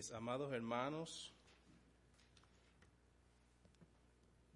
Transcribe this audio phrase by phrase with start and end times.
[0.00, 1.30] Mis amados hermanos,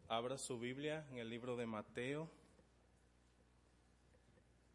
[0.09, 2.31] abra su Biblia en el libro de Mateo,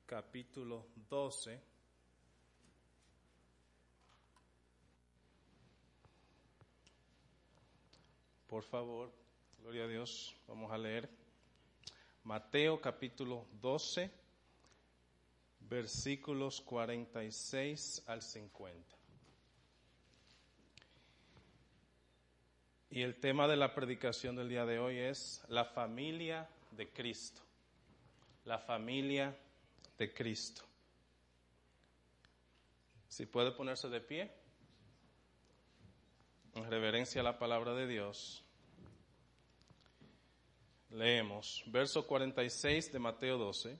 [0.05, 1.59] capítulo 12.
[8.47, 9.11] Por favor,
[9.63, 11.09] gloria a Dios, vamos a leer
[12.23, 14.11] Mateo capítulo 12,
[15.61, 18.98] versículos 46 al 50.
[22.91, 27.41] Y el tema de la predicación del día de hoy es la familia de Cristo.
[28.45, 29.37] La familia
[29.97, 30.63] de Cristo.
[33.07, 34.31] Si puede ponerse de pie,
[36.55, 38.43] en reverencia a la palabra de Dios.
[40.89, 43.77] Leemos, verso 46 de Mateo 12.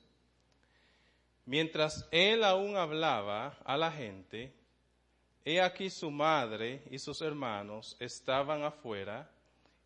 [1.46, 4.54] Mientras él aún hablaba a la gente,
[5.46, 9.30] He aquí su madre y sus hermanos estaban afuera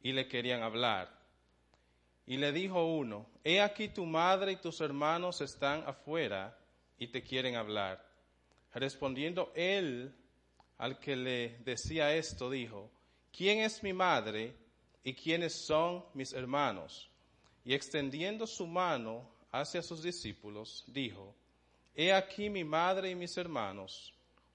[0.02, 1.10] y le querían hablar.
[2.26, 6.58] Y le dijo uno, He aquí tu madre y tus hermanos están afuera
[6.98, 8.04] y te quieren hablar.
[8.74, 10.14] Respondiendo él
[10.78, 12.90] al que le decía esto, dijo,
[13.32, 14.56] ¿quién es mi madre
[15.04, 17.10] y quiénes son mis hermanos?
[17.64, 21.36] Y extendiendo su mano hacia sus discípulos, dijo,
[21.96, 24.14] He aquí mi madre y mis hermanos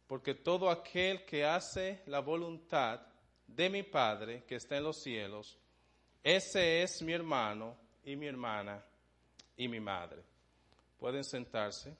[0.08, 3.00] porque todo aquel que hace la voluntad
[3.46, 5.58] de mi Padre que está en los cielos,
[6.24, 8.82] ese es mi hermano y mi hermana
[9.54, 10.24] y mi madre.
[10.98, 11.94] Pueden sentarse.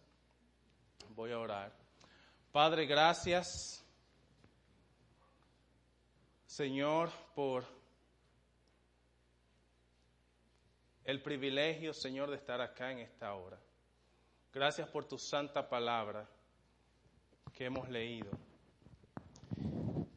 [1.11, 1.73] Voy a orar.
[2.51, 3.85] Padre, gracias,
[6.47, 7.65] Señor, por
[11.05, 13.59] el privilegio, Señor, de estar acá en esta hora.
[14.51, 16.27] Gracias por tu santa palabra
[17.59, 18.31] que hemos leído.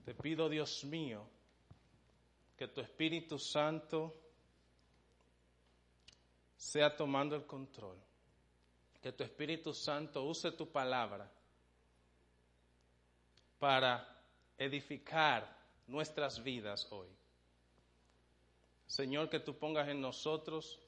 [0.05, 1.27] Te pido, Dios mío,
[2.55, 4.13] que tu Espíritu Santo
[6.55, 7.97] sea tomando el control,
[9.01, 11.27] que tu Espíritu Santo use tu palabra
[13.57, 14.21] para
[14.55, 15.57] edificar
[15.87, 17.09] nuestras vidas hoy.
[18.85, 20.79] Señor, que tú pongas en nosotros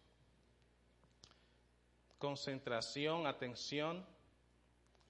[2.20, 4.06] concentración, atención,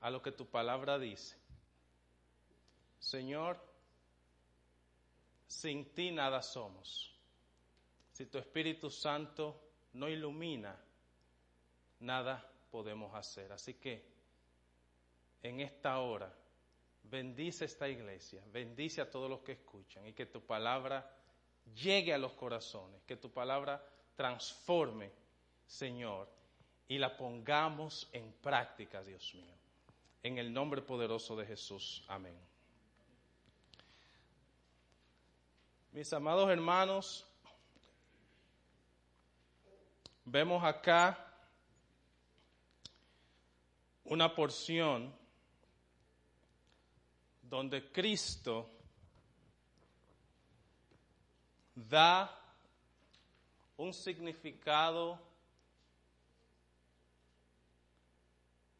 [0.03, 1.37] a lo que tu palabra dice.
[2.99, 3.57] Señor,
[5.47, 7.17] sin ti nada somos.
[8.11, 9.61] Si tu Espíritu Santo
[9.93, 10.77] no ilumina,
[12.01, 13.53] nada podemos hacer.
[13.53, 14.05] Así que
[15.41, 16.33] en esta hora,
[17.03, 21.09] bendice esta iglesia, bendice a todos los que escuchan y que tu palabra
[21.81, 23.81] llegue a los corazones, que tu palabra
[24.15, 25.13] transforme,
[25.65, 26.29] Señor,
[26.89, 29.62] y la pongamos en práctica, Dios mío.
[30.23, 32.01] En el nombre poderoso de Jesús.
[32.07, 32.33] Amén.
[35.91, 37.27] Mis amados hermanos,
[40.23, 41.29] vemos acá
[44.05, 45.13] una porción
[47.41, 48.69] donde Cristo
[51.75, 52.33] da
[53.75, 55.19] un significado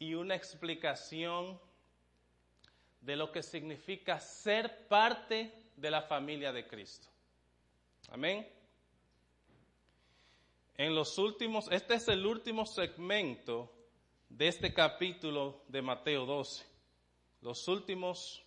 [0.04, 1.58] y una explicación
[3.00, 7.08] de lo que significa ser parte de la familia de Cristo.
[8.10, 8.46] Amén.
[10.76, 13.72] En los últimos, este es el último segmento
[14.28, 16.66] de este capítulo de Mateo 12.
[17.42, 18.44] Los últimos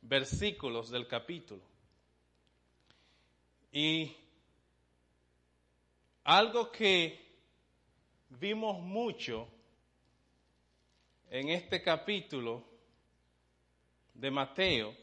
[0.00, 1.62] versículos del capítulo.
[3.72, 4.16] Y
[6.24, 7.31] algo que
[8.38, 9.48] vimos mucho
[11.30, 12.64] en este capítulo
[14.14, 14.94] de Mateo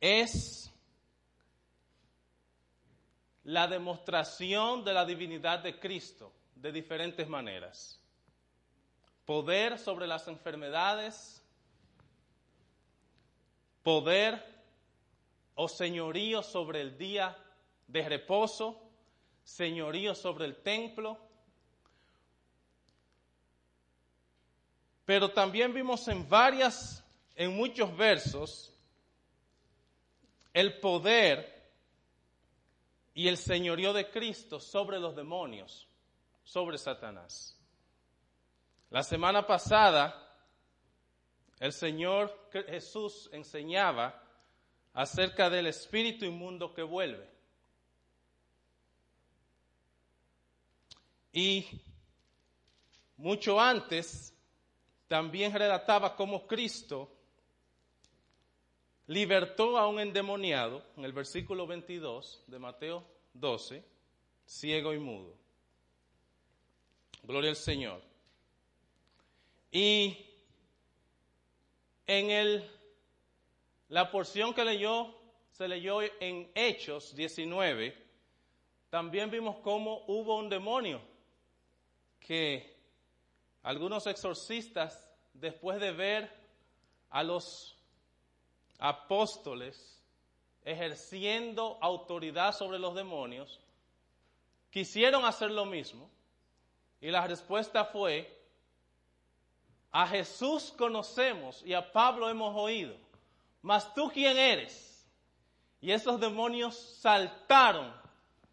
[0.00, 0.70] es
[3.44, 8.00] la demostración de la divinidad de Cristo de diferentes maneras.
[9.24, 11.42] Poder sobre las enfermedades,
[13.82, 14.44] poder
[15.54, 17.36] o señorío sobre el día
[17.86, 18.80] de reposo,
[19.44, 21.31] señorío sobre el templo,
[25.04, 27.04] Pero también vimos en varias,
[27.34, 28.72] en muchos versos,
[30.52, 31.70] el poder
[33.14, 35.88] y el señorío de Cristo sobre los demonios,
[36.44, 37.58] sobre Satanás.
[38.90, 40.18] La semana pasada,
[41.58, 44.22] el Señor Jesús enseñaba
[44.92, 47.30] acerca del espíritu inmundo que vuelve.
[51.32, 51.66] Y
[53.16, 54.34] mucho antes
[55.12, 57.06] también relataba cómo Cristo
[59.08, 63.04] libertó a un endemoniado, en el versículo 22 de Mateo
[63.34, 63.84] 12,
[64.46, 65.36] ciego y mudo.
[67.24, 68.00] Gloria al Señor.
[69.70, 70.16] Y
[72.06, 72.70] en el,
[73.90, 75.14] la porción que leyó,
[75.50, 77.94] se leyó en Hechos 19,
[78.88, 81.02] también vimos cómo hubo un demonio
[82.18, 82.71] que
[83.62, 86.30] algunos exorcistas, después de ver
[87.10, 87.76] a los
[88.78, 90.00] apóstoles
[90.64, 93.60] ejerciendo autoridad sobre los demonios,
[94.70, 96.10] quisieron hacer lo mismo.
[97.00, 98.40] Y la respuesta fue,
[99.90, 102.96] a Jesús conocemos y a Pablo hemos oído,
[103.60, 105.06] mas tú quién eres?
[105.80, 107.92] Y esos demonios saltaron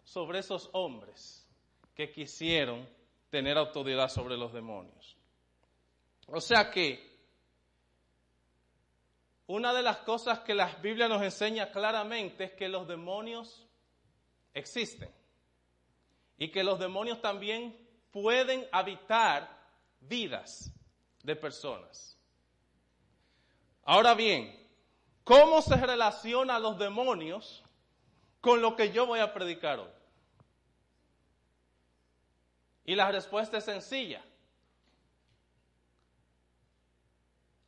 [0.03, 1.47] sobre esos hombres
[1.95, 2.87] que quisieron
[3.29, 5.17] tener autoridad sobre los demonios.
[6.27, 7.09] O sea que
[9.47, 13.67] una de las cosas que la Biblia nos enseña claramente es que los demonios
[14.53, 15.09] existen
[16.37, 17.75] y que los demonios también
[18.11, 19.49] pueden habitar
[19.99, 20.71] vidas
[21.23, 22.17] de personas.
[23.83, 24.55] Ahora bien,
[25.23, 27.63] ¿cómo se relacionan los demonios
[28.41, 29.98] con lo que yo voy a predicar hoy?
[32.89, 34.19] Y la respuesta es sencilla.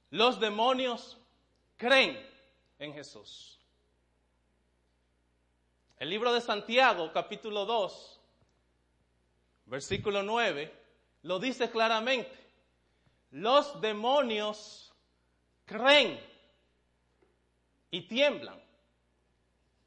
[0.10, 1.16] Los demonios
[1.78, 2.28] creen
[2.80, 3.60] en Jesús.
[6.00, 8.20] El libro de Santiago, capítulo 2,
[9.68, 10.74] versículo 9,
[11.22, 12.36] lo dice claramente.
[13.30, 14.92] Los demonios
[15.66, 16.20] creen
[17.92, 18.60] y tiemblan.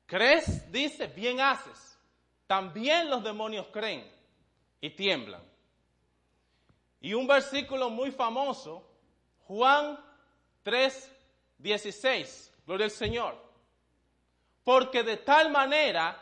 [0.06, 0.70] ¿Crees?
[0.70, 1.98] Dice, bien haces.
[2.46, 4.13] También los demonios creen
[4.84, 5.42] y tiemblan.
[7.00, 8.86] Y un versículo muy famoso,
[9.46, 9.98] Juan
[10.62, 11.10] 3,
[11.56, 13.34] 16, gloria al Señor.
[14.62, 16.20] Porque de tal manera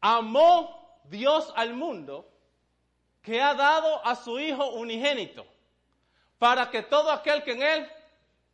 [0.00, 2.30] amó Dios al mundo
[3.22, 5.44] que ha dado a su Hijo unigénito,
[6.38, 7.92] para que todo aquel que en Él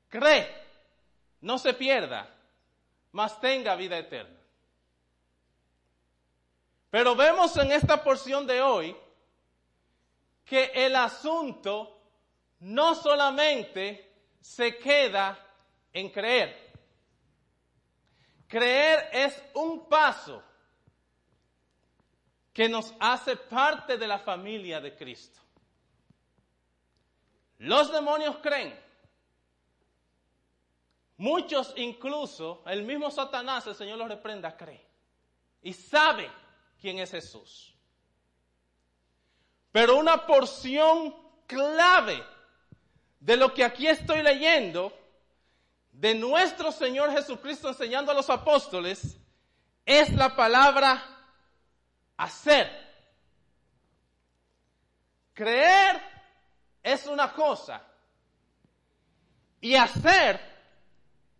[0.08, 0.50] cree
[1.42, 2.26] no se pierda,
[3.12, 4.38] mas tenga vida eterna.
[6.96, 8.96] Pero vemos en esta porción de hoy
[10.46, 12.00] que el asunto
[12.60, 15.38] no solamente se queda
[15.92, 16.72] en creer.
[18.48, 20.42] Creer es un paso
[22.54, 25.38] que nos hace parte de la familia de Cristo.
[27.58, 28.74] Los demonios creen.
[31.18, 34.82] Muchos incluso, el mismo Satanás, el Señor los reprenda, cree.
[35.60, 36.45] Y sabe
[36.80, 37.74] quién es Jesús.
[39.72, 41.14] Pero una porción
[41.46, 42.24] clave
[43.20, 44.92] de lo que aquí estoy leyendo,
[45.92, 49.18] de nuestro Señor Jesucristo enseñando a los apóstoles,
[49.84, 51.02] es la palabra
[52.16, 52.84] hacer.
[55.34, 56.00] Creer
[56.82, 57.82] es una cosa
[59.60, 60.40] y hacer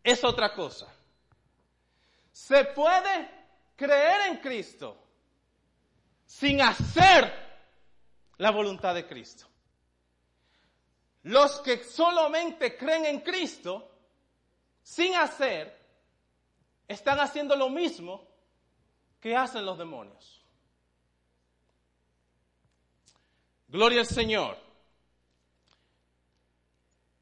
[0.03, 0.93] es otra cosa.
[2.33, 3.31] Se puede
[3.77, 5.06] creer en Cristo
[6.27, 7.33] sin hacer
[8.37, 9.47] la voluntad de Cristo.
[11.23, 13.91] Los que solamente creen en Cristo,
[14.83, 15.75] sin hacer,
[16.87, 18.29] están haciendo lo mismo
[19.21, 20.45] que hacen los demonios.
[23.69, 24.59] Gloria al Señor.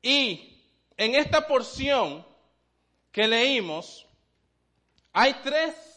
[0.02, 0.62] Y
[0.96, 2.26] en esta porción
[3.10, 4.06] que leímos,
[5.12, 5.93] hay tres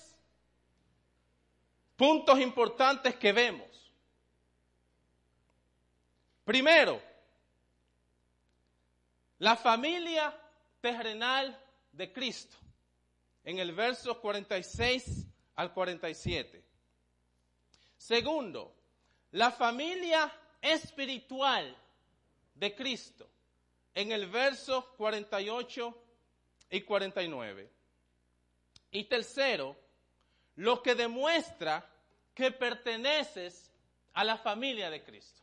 [1.97, 3.91] puntos importantes que vemos.
[6.45, 7.01] Primero,
[9.39, 10.33] la familia
[10.79, 11.59] terrenal
[11.91, 12.55] de Cristo,
[13.43, 15.25] en el verso 46
[15.55, 16.63] al 47.
[17.97, 18.73] Segundo,
[19.31, 21.75] la familia espiritual
[22.53, 23.27] de Cristo,
[23.93, 26.03] en el verso 48
[26.69, 27.69] y 49.
[28.91, 29.75] Y tercero,
[30.57, 31.87] lo que demuestra
[32.33, 33.71] que perteneces
[34.13, 35.41] a la familia de Cristo.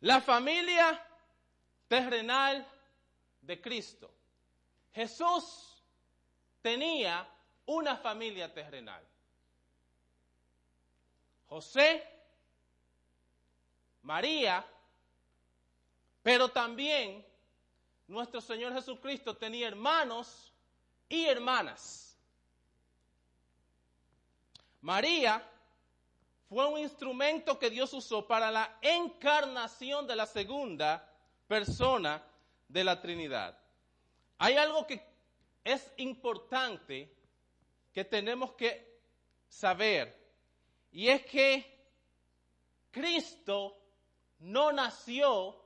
[0.00, 1.04] La familia
[1.86, 2.66] terrenal
[3.40, 4.12] de Cristo.
[4.92, 5.80] Jesús
[6.60, 7.26] tenía
[7.66, 9.04] una familia terrenal.
[11.46, 12.04] José,
[14.02, 14.66] María,
[16.22, 17.24] pero también
[18.08, 20.51] nuestro Señor Jesucristo tenía hermanos
[21.12, 22.16] y hermanas.
[24.80, 25.46] María
[26.48, 31.06] fue un instrumento que Dios usó para la encarnación de la segunda
[31.46, 32.24] persona
[32.66, 33.58] de la Trinidad.
[34.38, 35.06] Hay algo que
[35.62, 37.14] es importante
[37.92, 38.98] que tenemos que
[39.50, 40.18] saber
[40.92, 41.78] y es que
[42.90, 43.76] Cristo
[44.38, 45.62] no nació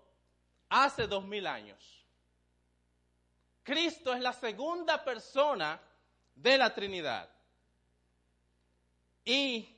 [0.68, 1.95] hace dos mil años.
[3.66, 5.80] Cristo es la segunda persona
[6.36, 7.28] de la Trinidad.
[9.24, 9.68] Y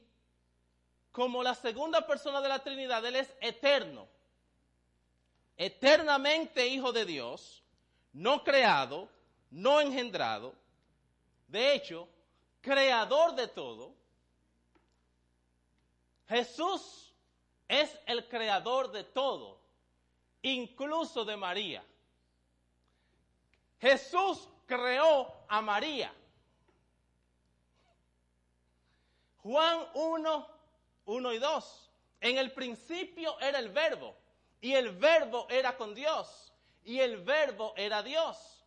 [1.11, 4.07] como la segunda persona de la Trinidad, Él es eterno,
[5.57, 7.63] eternamente Hijo de Dios,
[8.13, 9.09] no creado,
[9.51, 10.53] no engendrado,
[11.47, 12.07] de hecho,
[12.61, 13.95] creador de todo.
[16.29, 17.15] Jesús
[17.67, 19.59] es el creador de todo,
[20.43, 21.83] incluso de María.
[23.81, 26.13] Jesús creó a María.
[29.39, 30.49] Juan 1,
[31.07, 31.91] 1 y 2.
[32.21, 34.17] En el principio era el verbo
[34.61, 36.53] y el verbo era con Dios
[36.85, 38.65] y el verbo era Dios.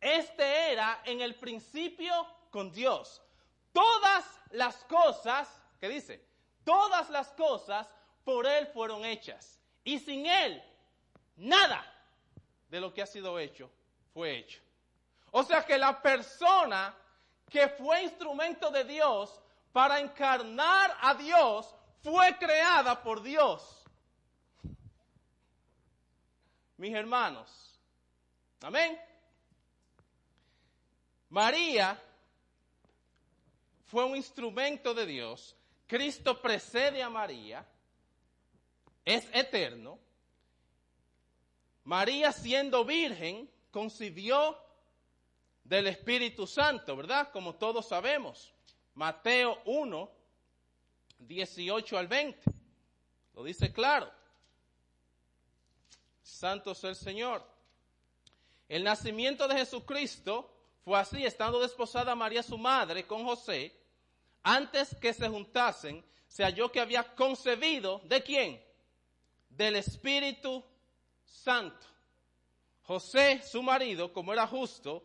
[0.00, 2.12] Este era en el principio
[2.50, 3.22] con Dios.
[3.72, 6.24] Todas las cosas, ¿qué dice?
[6.64, 7.92] Todas las cosas
[8.24, 9.60] por Él fueron hechas.
[9.82, 10.62] Y sin Él,
[11.36, 11.84] nada
[12.68, 13.70] de lo que ha sido hecho
[14.12, 14.60] fue hecho.
[15.30, 16.94] O sea que la persona
[17.48, 19.40] que fue instrumento de Dios
[19.72, 23.84] para encarnar a Dios fue creada por Dios.
[26.76, 27.78] Mis hermanos,
[28.60, 29.00] amén.
[31.28, 31.98] María
[33.86, 35.56] fue un instrumento de Dios.
[35.86, 37.64] Cristo precede a María.
[39.04, 39.98] Es eterno.
[41.84, 44.56] María siendo virgen concibió
[45.64, 47.32] del Espíritu Santo, ¿verdad?
[47.32, 48.52] Como todos sabemos.
[48.94, 50.10] Mateo 1,
[51.18, 52.40] 18 al 20.
[53.34, 54.08] Lo dice claro.
[56.22, 57.44] Santo es el Señor.
[58.68, 60.48] El nacimiento de Jesucristo
[60.84, 63.72] fue así, estando desposada María su madre con José,
[64.42, 68.64] antes que se juntasen, se halló que había concebido, ¿de quién?
[69.48, 70.64] Del Espíritu
[71.24, 71.91] Santo.
[72.92, 75.02] José, su marido, como era justo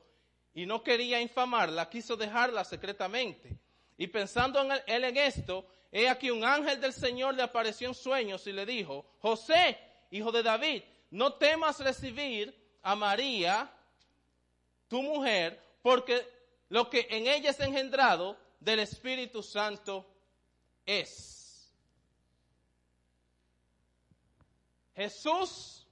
[0.54, 3.58] y no quería infamarla, quiso dejarla secretamente.
[3.98, 7.96] Y pensando en él en esto, he aquí un ángel del Señor le apareció en
[7.96, 9.78] sueños y le dijo, José,
[10.12, 13.72] hijo de David, no temas recibir a María,
[14.90, 16.28] tu mujer, porque
[16.68, 20.06] lo que en ella es engendrado del Espíritu Santo
[20.86, 21.72] es.
[24.94, 25.87] Jesús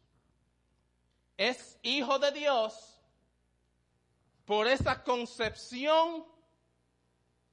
[1.38, 3.00] es hijo de Dios
[4.46, 6.26] por esa concepción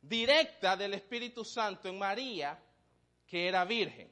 [0.00, 2.60] directa del Espíritu Santo en María,
[3.26, 4.10] que era virgen.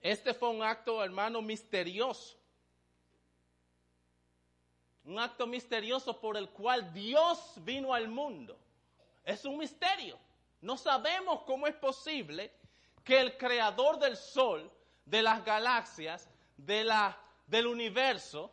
[0.00, 2.36] Este fue un acto, hermano, misterioso.
[5.04, 8.58] Un acto misterioso por el cual Dios vino al mundo.
[9.24, 10.18] Es un misterio.
[10.60, 12.52] No sabemos cómo es posible
[13.04, 14.70] que el creador del sol,
[15.04, 18.52] de las galaxias, de la, del universo,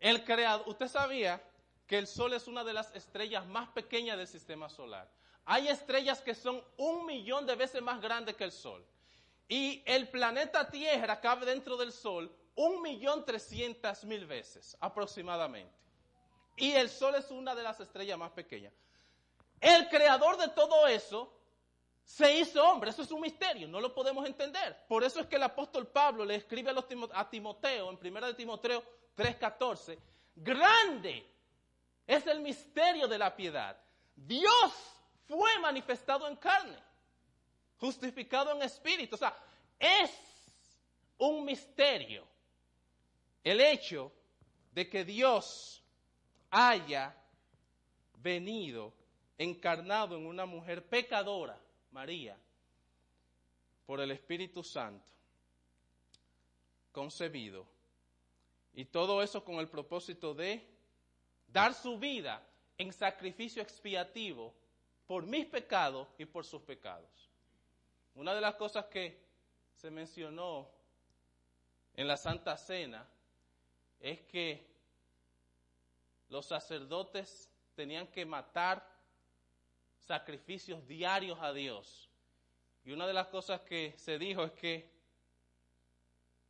[0.00, 1.42] el creador, usted sabía
[1.86, 5.08] que el sol es una de las estrellas más pequeñas del sistema solar.
[5.48, 8.84] Hay estrellas que son un millón de veces más grandes que el Sol.
[9.48, 15.72] Y el planeta Tierra cabe dentro del Sol un millón trescientas mil veces aproximadamente.
[16.56, 18.72] Y el Sol es una de las estrellas más pequeñas.
[19.60, 21.32] El creador de todo eso
[22.06, 22.90] se hizo hombre.
[22.90, 24.86] Eso es un misterio, no lo podemos entender.
[24.88, 28.34] Por eso es que el apóstol Pablo le escribe a, los Timoteo, en 1 de
[28.34, 28.82] Timoteo
[29.16, 29.98] 3:14,
[30.36, 31.26] grande
[32.06, 33.76] es el misterio de la piedad.
[34.14, 34.72] Dios
[35.26, 36.78] fue manifestado en carne,
[37.78, 39.16] justificado en espíritu.
[39.16, 39.36] O sea,
[39.76, 40.12] es
[41.18, 42.24] un misterio
[43.42, 44.12] el hecho
[44.72, 45.82] de que Dios
[46.50, 47.16] haya
[48.18, 48.94] venido
[49.36, 51.58] encarnado en una mujer pecadora,
[51.90, 52.36] María,
[53.86, 55.06] por el Espíritu Santo,
[56.92, 57.66] concebido.
[58.74, 60.66] Y todo eso con el propósito de
[61.48, 62.42] dar su vida
[62.78, 64.54] en sacrificio expiativo
[65.06, 67.30] por mis pecados y por sus pecados.
[68.14, 69.24] Una de las cosas que
[69.74, 70.68] se mencionó
[71.94, 73.06] en la Santa Cena
[74.00, 74.66] es que
[76.28, 78.95] los sacerdotes tenían que matar
[80.06, 82.08] sacrificios diarios a Dios.
[82.84, 84.90] Y una de las cosas que se dijo es que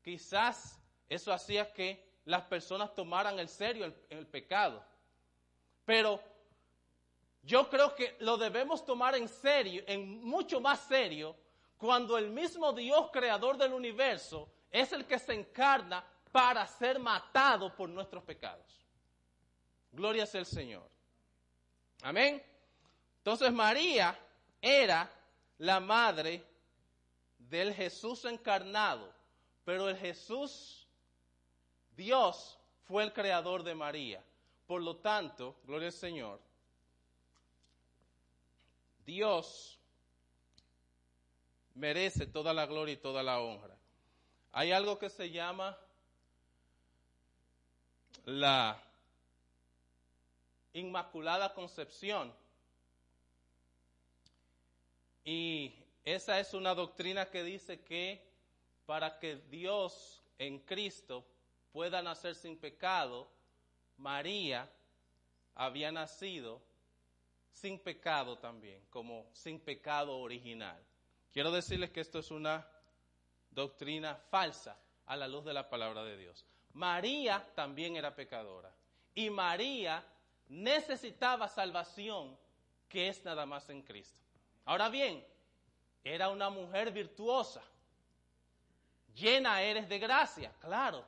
[0.02, 4.84] quizás eso hacía que las personas tomaran en serio el, el pecado.
[5.84, 6.20] Pero
[7.42, 11.36] yo creo que lo debemos tomar en serio, en mucho más serio,
[11.78, 17.74] cuando el mismo Dios creador del universo es el que se encarna para ser matado
[17.74, 18.84] por nuestros pecados.
[19.92, 20.90] Gloria sea el Señor.
[22.02, 22.42] Amén.
[23.26, 24.16] Entonces María
[24.62, 25.10] era
[25.58, 26.46] la madre
[27.36, 29.12] del Jesús encarnado,
[29.64, 30.86] pero el Jesús,
[31.96, 34.22] Dios, fue el creador de María.
[34.68, 36.40] Por lo tanto, gloria al Señor,
[39.04, 39.76] Dios
[41.74, 43.76] merece toda la gloria y toda la honra.
[44.52, 45.76] Hay algo que se llama
[48.24, 48.80] la
[50.74, 52.32] Inmaculada Concepción.
[55.26, 58.24] Y esa es una doctrina que dice que
[58.86, 61.26] para que Dios en Cristo
[61.72, 63.28] pueda nacer sin pecado,
[63.96, 64.70] María
[65.56, 66.62] había nacido
[67.50, 70.80] sin pecado también, como sin pecado original.
[71.32, 72.64] Quiero decirles que esto es una
[73.50, 76.46] doctrina falsa a la luz de la palabra de Dios.
[76.74, 78.72] María también era pecadora
[79.12, 80.04] y María
[80.48, 82.38] necesitaba salvación
[82.88, 84.25] que es nada más en Cristo.
[84.66, 85.24] Ahora bien,
[86.04, 87.62] era una mujer virtuosa,
[89.14, 91.04] llena eres de gracia, claro,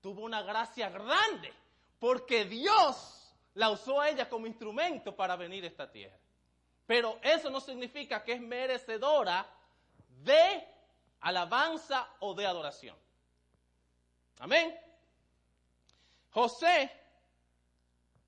[0.00, 1.52] tuvo una gracia grande,
[1.98, 6.16] porque Dios la usó a ella como instrumento para venir a esta tierra.
[6.86, 9.46] Pero eso no significa que es merecedora
[10.22, 10.66] de
[11.20, 12.96] alabanza o de adoración.
[14.38, 14.78] Amén.
[16.30, 16.92] José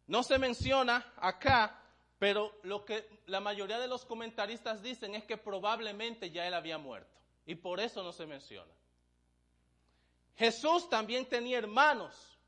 [0.06, 1.77] no se menciona acá,
[2.18, 6.78] pero lo que la mayoría de los comentaristas dicen es que probablemente ya él había
[6.78, 8.72] muerto y por eso no se menciona.
[10.36, 12.38] Jesús también tenía hermanos.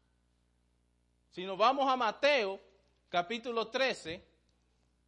[1.30, 2.60] Si nos vamos a Mateo,
[3.08, 4.24] capítulo 13,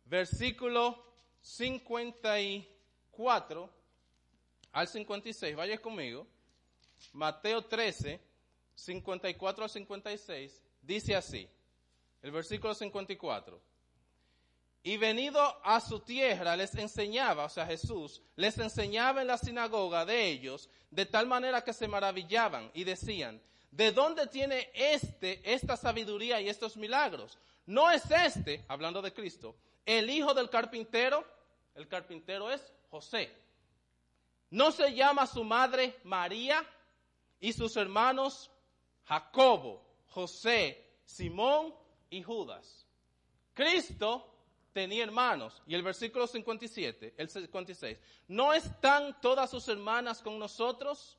[0.05, 1.05] versículo
[1.41, 3.71] 54
[4.73, 6.27] al 56, vaya conmigo.
[7.13, 8.21] Mateo 13,
[8.75, 11.49] 54 al 56, dice así,
[12.23, 13.72] el versículo 54.
[14.83, 20.05] Y venido a su tierra les enseñaba, o sea Jesús, les enseñaba en la sinagoga
[20.05, 23.41] de ellos, de tal manera que se maravillaban y decían,
[23.71, 27.39] ¿de dónde tiene este esta sabiduría y estos milagros?
[27.67, 29.55] ¿No es este, hablando de Cristo,
[29.87, 31.25] el hijo del carpintero?
[31.75, 33.33] El carpintero es José.
[34.51, 36.63] ¿No se llama su madre María
[37.41, 38.51] y sus hermanos
[39.05, 41.75] Jacobo, José, Simón
[42.09, 42.87] y Judas.
[43.55, 44.32] Cristo
[44.73, 45.63] tenía hermanos.
[45.67, 51.19] Y el versículo 57, el 56, ¿no están todas sus hermanas con nosotros?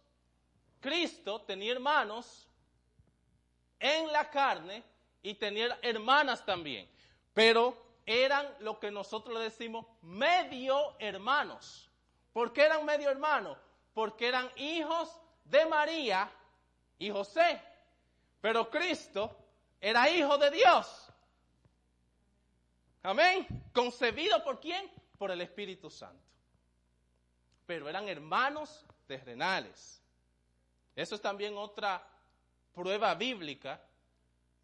[0.80, 2.48] Cristo tenía hermanos
[3.80, 4.84] en la carne
[5.22, 6.90] y tenía hermanas también,
[7.34, 11.90] pero eran lo que nosotros le decimos medio hermanos.
[12.34, 13.58] ¿Por qué eran medio hermanos?
[13.94, 15.10] Porque eran hijos
[15.46, 16.30] de María
[16.98, 17.62] y José.
[18.42, 19.38] Pero Cristo
[19.80, 21.03] era hijo de Dios.
[23.04, 23.46] Amén.
[23.74, 24.90] Concebido por quién?
[25.18, 26.24] Por el Espíritu Santo.
[27.66, 30.02] Pero eran hermanos terrenales.
[30.96, 32.08] Eso es también otra
[32.74, 33.82] prueba bíblica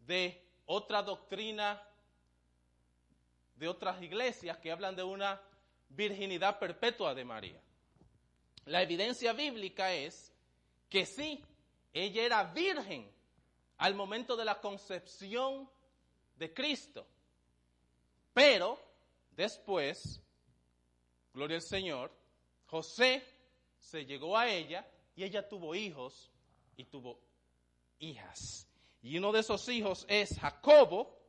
[0.00, 1.80] de otra doctrina
[3.56, 5.38] de otras iglesias que hablan de una
[5.90, 7.60] virginidad perpetua de María.
[8.64, 10.32] La evidencia bíblica es
[10.88, 11.44] que sí,
[11.92, 13.10] ella era virgen
[13.76, 15.68] al momento de la concepción
[16.36, 17.06] de Cristo.
[18.40, 18.78] Pero
[19.32, 20.18] después,
[21.34, 22.10] gloria al Señor,
[22.64, 23.22] José
[23.78, 26.30] se llegó a ella y ella tuvo hijos
[26.74, 27.20] y tuvo
[27.98, 28.66] hijas.
[29.02, 31.20] Y uno de esos hijos es Jacobo,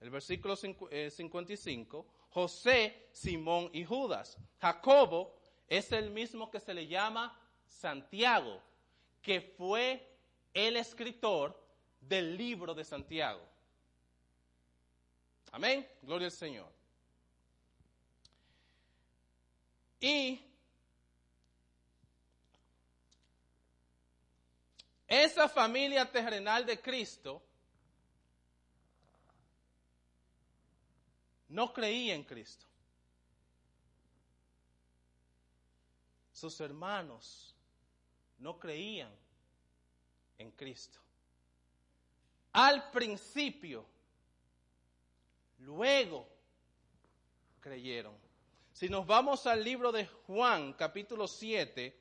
[0.00, 4.38] el versículo 55, eh, José, Simón y Judas.
[4.58, 5.36] Jacobo
[5.68, 8.62] es el mismo que se le llama Santiago,
[9.20, 10.10] que fue
[10.54, 11.54] el escritor
[12.00, 13.55] del libro de Santiago.
[15.52, 15.86] Amén.
[16.02, 16.70] Gloria al Señor.
[20.00, 20.40] Y
[25.06, 27.42] esa familia terrenal de Cristo
[31.48, 32.66] no creía en Cristo.
[36.32, 37.54] Sus hermanos
[38.38, 39.10] no creían
[40.36, 41.00] en Cristo
[42.56, 43.84] al principio,
[45.66, 46.26] luego
[47.60, 48.16] creyeron.
[48.72, 51.94] Si nos vamos al libro de Juan, capítulo 7,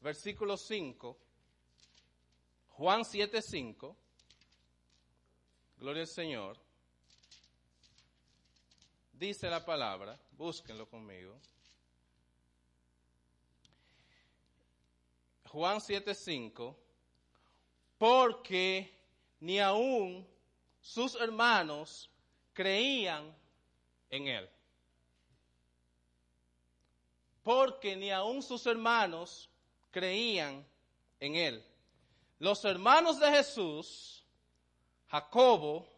[0.00, 1.16] versículo 5,
[2.70, 3.96] Juan 7, 5,
[5.76, 6.58] gloria al Señor,
[9.12, 11.38] dice la palabra, búsquenlo conmigo.
[15.44, 16.76] Juan 7, 5
[17.98, 18.98] porque
[19.40, 20.26] ni aún
[20.80, 22.09] sus hermanos
[22.60, 23.34] creían
[24.10, 24.50] en él.
[27.42, 29.48] Porque ni aún sus hermanos
[29.90, 30.62] creían
[31.20, 31.64] en él.
[32.38, 34.22] Los hermanos de Jesús,
[35.08, 35.88] Jacobo,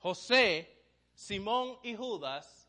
[0.00, 0.76] José,
[1.14, 2.66] Simón y Judas,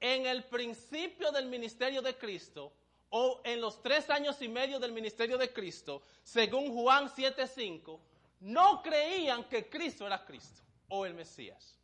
[0.00, 2.72] en el principio del ministerio de Cristo,
[3.10, 8.00] o en los tres años y medio del ministerio de Cristo, según Juan 7:5,
[8.40, 11.76] no creían que Cristo era Cristo o el Mesías.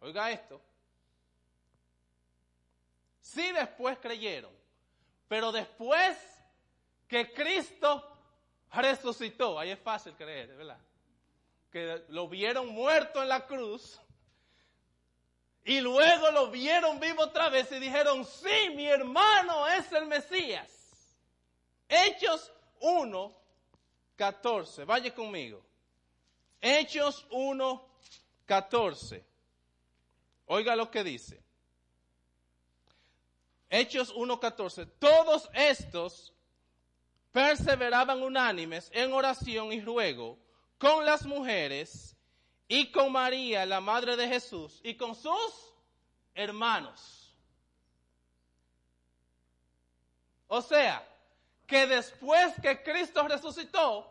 [0.00, 0.60] Oiga esto.
[3.20, 4.52] Sí después creyeron,
[5.26, 6.16] pero después
[7.06, 8.16] que Cristo
[8.72, 10.78] resucitó, ahí es fácil creer, ¿verdad?
[11.70, 14.00] Que lo vieron muerto en la cruz
[15.64, 20.70] y luego lo vieron vivo otra vez y dijeron, sí, mi hermano es el Mesías.
[21.88, 23.37] Hechos 1,
[24.18, 25.62] 14, vaya conmigo.
[26.60, 27.88] Hechos 1,
[28.46, 29.24] 14.
[30.46, 31.40] Oiga lo que dice.
[33.70, 34.90] Hechos 1.14.
[34.98, 36.32] Todos estos
[37.30, 40.36] perseveraban unánimes en oración y ruego
[40.78, 42.16] con las mujeres
[42.66, 45.74] y con María, la madre de Jesús, y con sus
[46.34, 47.36] hermanos.
[50.48, 51.06] O sea,
[51.68, 54.10] que después que Cristo resucitó,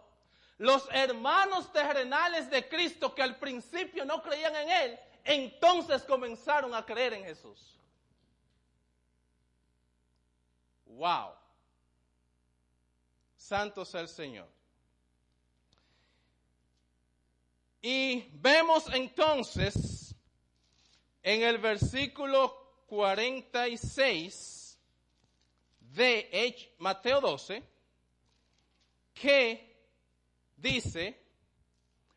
[0.60, 6.86] los hermanos terrenales de Cristo que al principio no creían en Él, entonces comenzaron a
[6.86, 7.80] creer en Jesús.
[10.86, 11.32] Wow.
[13.36, 14.48] Santo sea el Señor.
[17.82, 20.15] Y vemos entonces
[21.24, 24.57] en el versículo 46
[25.97, 27.63] de Mateo 12
[29.13, 29.75] que
[30.55, 31.19] dice,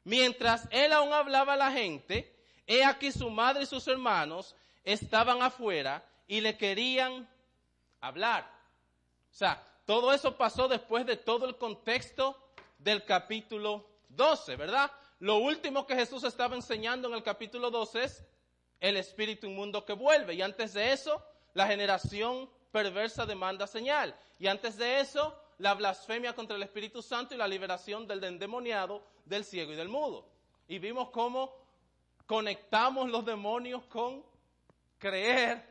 [0.04, 5.42] mientras él aún hablaba a la gente, he aquí su madre y sus hermanos estaban
[5.42, 7.28] afuera y le querían
[8.00, 8.44] hablar.
[9.30, 12.36] O sea, todo eso pasó después de todo el contexto
[12.78, 14.90] del capítulo 12, ¿verdad?
[15.20, 18.24] Lo último que Jesús estaba enseñando en el capítulo 12 es
[18.78, 20.34] el espíritu inmundo que vuelve.
[20.34, 21.22] Y antes de eso,
[21.54, 24.14] la generación perversa demanda señal.
[24.38, 29.04] Y antes de eso, la blasfemia contra el Espíritu Santo y la liberación del endemoniado,
[29.24, 30.26] del ciego y del mudo.
[30.68, 31.54] Y vimos cómo
[32.26, 34.24] conectamos los demonios con
[34.98, 35.64] creer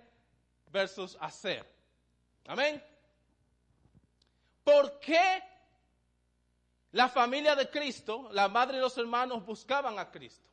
[0.72, 1.66] versus hacer.
[2.46, 2.84] Amén.
[4.64, 5.44] ¿Por qué
[6.92, 10.50] la familia de Cristo, la madre y los hermanos buscaban a Cristo.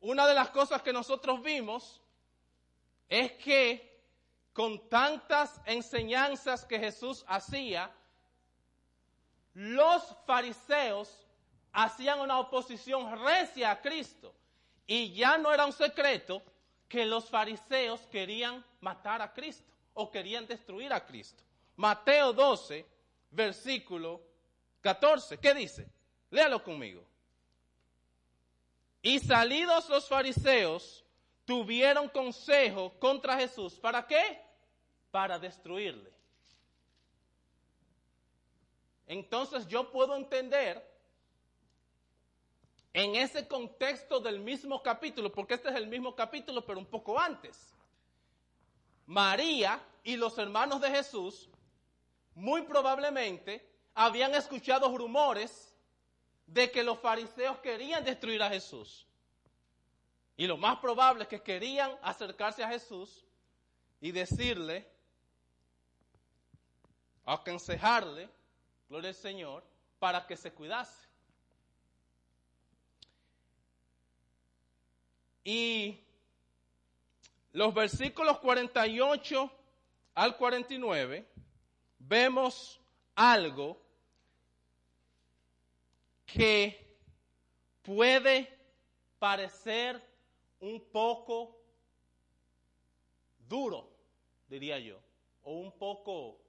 [0.00, 2.00] Una de las cosas que nosotros vimos
[3.08, 3.93] es que
[4.54, 7.90] con tantas enseñanzas que Jesús hacía,
[9.52, 11.26] los fariseos
[11.72, 14.32] hacían una oposición recia a Cristo.
[14.86, 16.40] Y ya no era un secreto
[16.88, 21.42] que los fariseos querían matar a Cristo o querían destruir a Cristo.
[21.74, 22.86] Mateo 12,
[23.32, 24.22] versículo
[24.82, 25.88] 14, ¿qué dice?
[26.30, 27.04] Léalo conmigo.
[29.02, 31.04] Y salidos los fariseos,
[31.44, 33.74] tuvieron consejo contra Jesús.
[33.74, 34.43] ¿Para qué?
[35.14, 36.10] Para destruirle.
[39.06, 40.84] Entonces yo puedo entender
[42.92, 47.16] en ese contexto del mismo capítulo, porque este es el mismo capítulo, pero un poco
[47.16, 47.72] antes.
[49.06, 51.48] María y los hermanos de Jesús,
[52.34, 55.76] muy probablemente, habían escuchado rumores
[56.44, 59.06] de que los fariseos querían destruir a Jesús.
[60.36, 63.24] Y lo más probable es que querían acercarse a Jesús
[64.00, 64.92] y decirle,
[67.24, 68.28] aconsejarle,
[68.88, 69.64] gloria al Señor,
[69.98, 71.08] para que se cuidase.
[75.44, 76.00] Y
[77.52, 79.50] los versículos 48
[80.14, 81.26] al 49
[81.98, 82.80] vemos
[83.14, 83.80] algo
[86.26, 86.96] que
[87.82, 88.50] puede
[89.18, 90.02] parecer
[90.60, 91.60] un poco
[93.46, 93.90] duro,
[94.48, 94.98] diría yo,
[95.42, 96.43] o un poco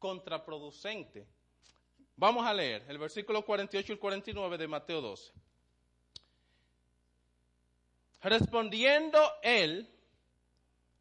[0.00, 1.28] contraproducente.
[2.16, 5.32] Vamos a leer el versículo 48 y 49 de Mateo 12.
[8.22, 9.88] Respondiendo él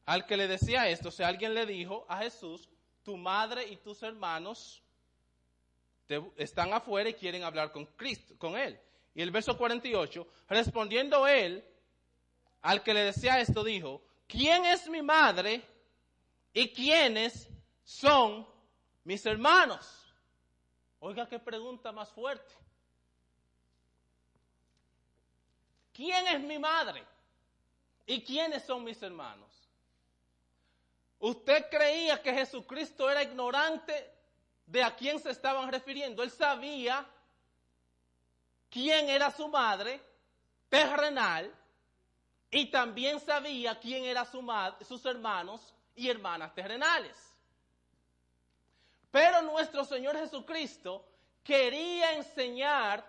[0.06, 2.70] al que le decía esto, o sea, alguien le dijo a Jesús,
[3.04, 4.84] tu madre y tus hermanos
[6.38, 8.80] están afuera y quieren hablar con Cristo, con él.
[9.14, 11.64] Y el verso 48, respondiendo él
[12.62, 15.62] al que le decía esto, dijo, ¿quién es mi madre
[16.54, 17.50] y quiénes
[17.84, 18.48] son
[19.04, 20.14] mis hermanos.
[21.00, 22.54] Oiga qué pregunta más fuerte.
[25.94, 27.06] ¿Quién es mi madre?
[28.06, 29.50] ¿Y quiénes son mis hermanos?
[31.20, 34.10] ¿Usted creía que Jesucristo era ignorante
[34.66, 36.24] de a quién se estaban refiriendo?
[36.24, 37.06] Él sabía
[38.70, 40.02] quién era su madre
[40.70, 41.54] terrenal
[42.52, 44.42] y también sabía quién eran su
[44.88, 47.29] sus hermanos y hermanas terrenales.
[49.12, 51.06] Pero nuestro Señor Jesucristo
[51.44, 53.06] quería enseñar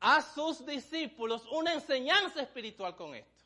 [0.00, 3.44] a sus discípulos una enseñanza espiritual con esto.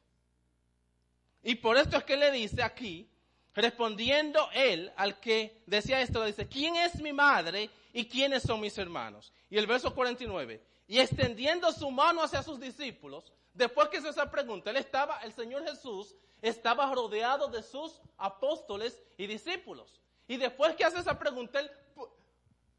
[1.42, 3.08] Y por esto es que le dice aquí,
[3.54, 8.60] respondiendo él al que decía esto, le dice, ¿quién es mi madre y quiénes son
[8.60, 9.32] mis hermanos?
[9.48, 14.30] Y el verso 49, y extendiendo su mano hacia sus discípulos, después que hizo esa
[14.30, 20.00] pregunta, él estaba, el Señor Jesús estaba rodeado de sus apóstoles y discípulos.
[20.28, 21.70] Y después que hace esa pregunta, él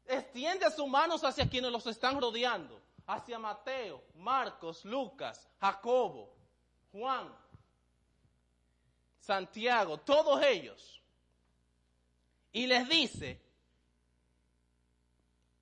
[0.06, 6.32] extiende sus manos hacia quienes los están rodeando, hacia Mateo, Marcos, Lucas, Jacobo,
[6.92, 7.36] Juan,
[9.18, 11.02] Santiago, todos ellos.
[12.52, 13.40] Y les dice,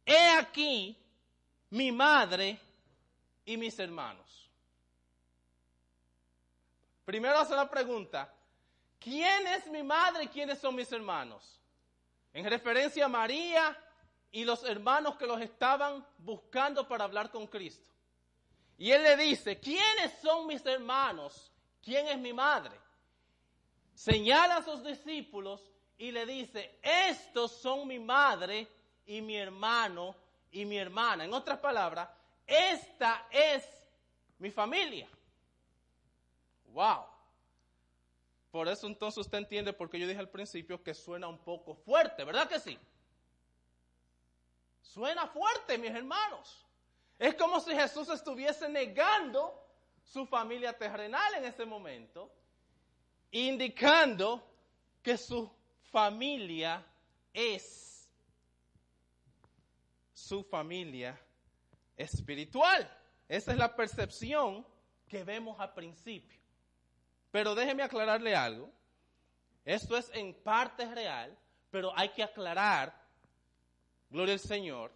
[0.05, 0.94] he aquí
[1.70, 2.61] mi madre
[3.46, 4.51] y mis hermanos.
[7.07, 8.31] Primero hace la pregunta,
[8.98, 11.58] ¿quién es mi madre y quiénes son mis hermanos?
[12.38, 13.77] En referencia a María
[14.31, 17.90] y los hermanos que los estaban buscando para hablar con Cristo.
[18.77, 21.51] Y él le dice, ¿quiénes son mis hermanos?
[21.83, 22.79] ¿Quién es mi madre?
[23.92, 28.68] Señala a sus discípulos y le dice, estos son mi madre
[29.05, 30.14] y mi hermano
[30.53, 31.24] y mi hermana.
[31.24, 32.09] En otras palabras,
[32.46, 33.68] esta es
[34.38, 35.09] mi familia.
[36.66, 37.05] Wow.
[38.51, 41.75] Por eso entonces usted entiende por qué yo dije al principio que suena un poco
[41.75, 42.79] fuerte, ¿verdad que sí?
[44.81, 46.65] Suena fuerte, mis hermanos.
[47.19, 49.55] Es como si Jesús estuviese negando
[50.03, 52.33] su familia terrenal en ese momento,
[53.31, 54.43] indicando
[55.03, 55.51] que su
[55.91, 56.85] familia
[57.33, 58.09] es
[60.15, 61.21] su familia
[61.97, 62.89] espiritual.
[63.29, 64.67] Esa es la percepción
[65.07, 66.38] que vemos al principio.
[67.31, 68.71] Pero déjeme aclararle algo.
[69.64, 71.37] Esto es en parte real,
[71.71, 72.95] pero hay que aclarar,
[74.09, 74.93] gloria al Señor,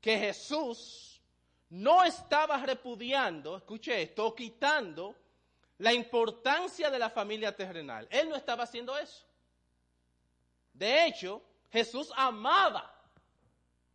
[0.00, 1.20] que Jesús
[1.70, 5.16] no estaba repudiando, escuche esto, quitando
[5.78, 8.06] la importancia de la familia terrenal.
[8.10, 9.26] Él no estaba haciendo eso.
[10.72, 12.92] De hecho, Jesús amaba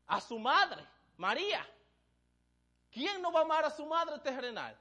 [0.07, 0.85] a su madre,
[1.17, 1.65] María.
[2.91, 4.77] ¿Quién no va a amar a su madre terrenal?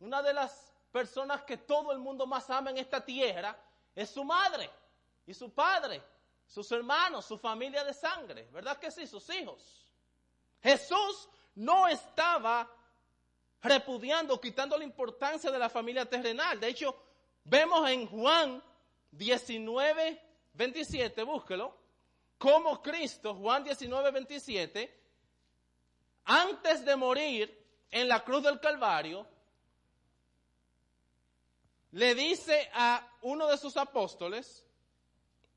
[0.00, 3.56] Una de las personas que todo el mundo más ama en esta tierra
[3.94, 4.70] es su madre
[5.26, 6.02] y su padre,
[6.46, 9.06] sus hermanos, su familia de sangre, ¿verdad que sí?
[9.06, 9.90] Sus hijos.
[10.62, 12.70] Jesús no estaba
[13.62, 16.60] repudiando, quitando la importancia de la familia terrenal.
[16.60, 16.94] De hecho,
[17.44, 18.62] vemos en Juan
[19.12, 20.20] 19,
[20.54, 21.76] 27, búsquelo,
[22.38, 25.02] como Cristo, Juan 19, 27,
[26.24, 29.26] antes de morir en la cruz del Calvario,
[31.92, 34.64] le dice a uno de sus apóstoles,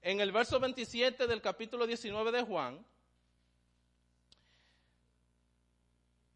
[0.02, 2.86] en el verso 27 del capítulo 19 de Juan,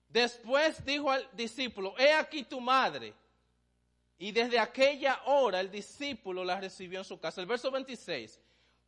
[0.08, 3.14] después dijo al discípulo, he aquí tu madre.
[4.18, 7.42] Y desde aquella hora el discípulo la recibió en su casa.
[7.42, 8.40] El verso 26,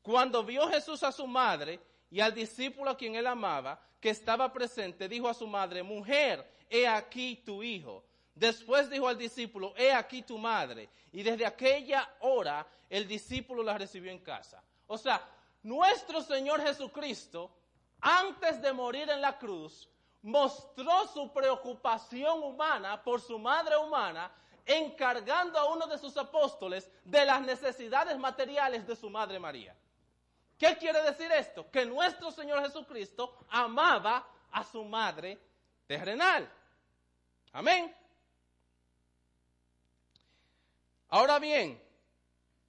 [0.02, 4.52] cuando vio Jesús a su madre y al discípulo a quien él amaba, que estaba
[4.52, 8.04] presente, dijo a su madre, mujer, he aquí tu hijo.
[8.42, 10.90] Después dijo al discípulo, he aquí tu madre.
[11.12, 14.64] Y desde aquella hora el discípulo la recibió en casa.
[14.88, 15.24] O sea,
[15.62, 17.52] nuestro Señor Jesucristo,
[18.00, 19.88] antes de morir en la cruz,
[20.24, 24.32] mostró su preocupación humana por su madre humana,
[24.66, 29.76] encargando a uno de sus apóstoles de las necesidades materiales de su madre María.
[30.58, 31.70] ¿Qué quiere decir esto?
[31.70, 35.38] Que nuestro Señor Jesucristo amaba a su madre
[35.86, 36.52] terrenal.
[37.52, 38.01] Amén.
[41.12, 41.80] Ahora bien,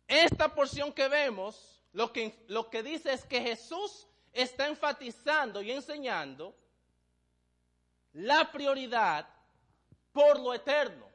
[0.08, 5.70] esta porción que vemos, lo que, lo que dice es que Jesús está enfatizando y
[5.70, 6.52] enseñando
[8.14, 9.28] la prioridad
[10.12, 11.06] por lo eterno,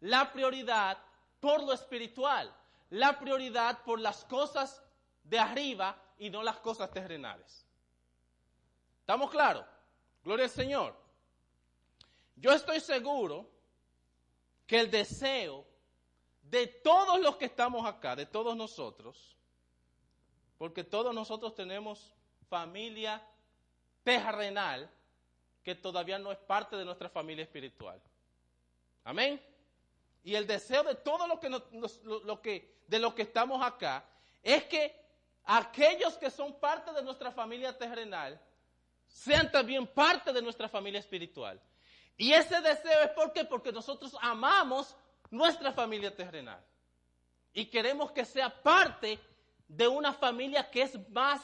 [0.00, 0.98] la prioridad
[1.40, 2.54] por lo espiritual,
[2.90, 4.82] la prioridad por las cosas
[5.24, 7.64] de arriba y no las cosas terrenales.
[9.00, 9.64] ¿Estamos claros?
[10.22, 10.94] Gloria al Señor.
[12.36, 13.48] Yo estoy seguro
[14.66, 15.69] que el deseo
[16.50, 19.36] de todos los que estamos acá, de todos nosotros,
[20.58, 22.12] Porque todos nosotros tenemos
[22.50, 23.26] familia
[24.02, 24.90] terrenal
[25.62, 27.98] que todavía no es parte de nuestra familia espiritual.
[29.04, 29.40] Amén.
[30.22, 34.04] Y el deseo de todo lo que, lo, que, de lo que estamos acá
[34.42, 34.94] es que
[35.44, 38.38] aquellos que son parte de nuestra familia terrenal
[39.06, 41.58] sean también parte de nuestra familia espiritual.
[42.18, 44.94] Y ese deseo es ¿por porque nosotros amamos
[45.30, 46.62] nuestra familia terrenal.
[47.52, 49.18] Y queremos que sea parte
[49.66, 51.40] de una familia que es más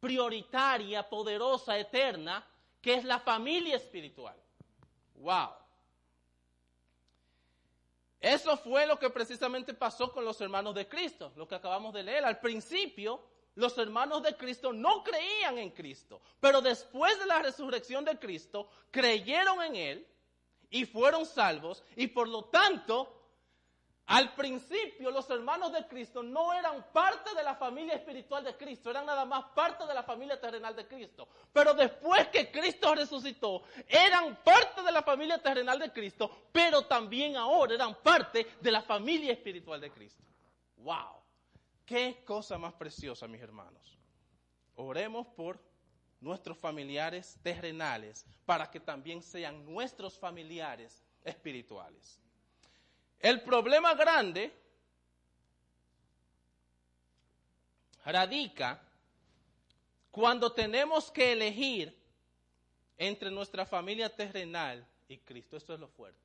[0.00, 2.44] prioritaria, poderosa, eterna,
[2.80, 4.36] que es la familia espiritual.
[5.16, 5.50] Wow.
[8.20, 12.02] Eso fue lo que precisamente pasó con los hermanos de Cristo, lo que acabamos de
[12.02, 12.24] leer.
[12.24, 13.22] Al principio,
[13.54, 18.68] los hermanos de Cristo no creían en Cristo, pero después de la resurrección de Cristo,
[18.90, 20.06] creyeron en Él
[20.70, 23.18] y fueron salvos y por lo tanto
[24.08, 28.88] al principio los hermanos de Cristo no eran parte de la familia espiritual de Cristo,
[28.90, 31.28] eran nada más parte de la familia terrenal de Cristo.
[31.52, 37.36] Pero después que Cristo resucitó, eran parte de la familia terrenal de Cristo, pero también
[37.36, 40.24] ahora eran parte de la familia espiritual de Cristo.
[40.78, 41.22] ¡Wow!
[41.84, 43.98] ¡Qué cosa más preciosa, mis hermanos!
[44.76, 45.58] Oremos por
[46.20, 52.18] nuestros familiares terrenales para que también sean nuestros familiares espirituales.
[53.20, 54.52] El problema grande
[58.04, 58.80] radica
[60.10, 61.96] cuando tenemos que elegir
[62.96, 65.56] entre nuestra familia terrenal y Cristo.
[65.56, 66.18] Esto es lo fuerte.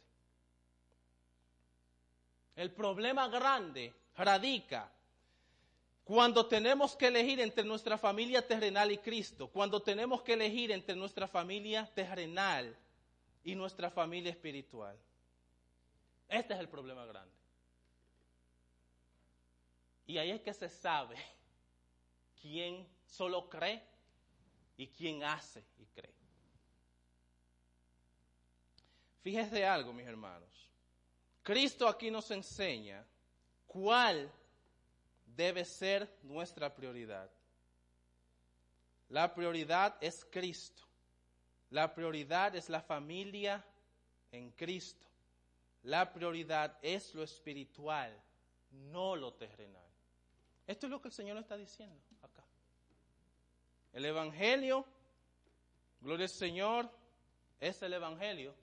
[2.55, 4.91] El problema grande radica
[6.03, 10.95] cuando tenemos que elegir entre nuestra familia terrenal y Cristo, cuando tenemos que elegir entre
[10.95, 12.75] nuestra familia terrenal
[13.43, 14.97] y nuestra familia espiritual.
[16.27, 17.31] Este es el problema grande.
[20.05, 21.15] Y ahí es que se sabe
[22.41, 23.81] quién solo cree
[24.75, 26.13] y quién hace y cree.
[29.21, 30.49] Fíjese algo, mis hermanos.
[31.43, 33.05] Cristo aquí nos enseña
[33.65, 34.29] cuál
[35.35, 37.29] debe ser nuestra prioridad.
[39.09, 40.83] La prioridad es Cristo.
[41.69, 43.65] La prioridad es la familia
[44.31, 45.07] en Cristo.
[45.83, 48.17] La prioridad es lo espiritual,
[48.71, 49.83] no lo terrenal.
[50.65, 52.43] Esto es lo que el Señor está diciendo acá.
[53.91, 54.85] El Evangelio,
[55.99, 56.89] gloria al Señor,
[57.59, 58.55] es el Evangelio.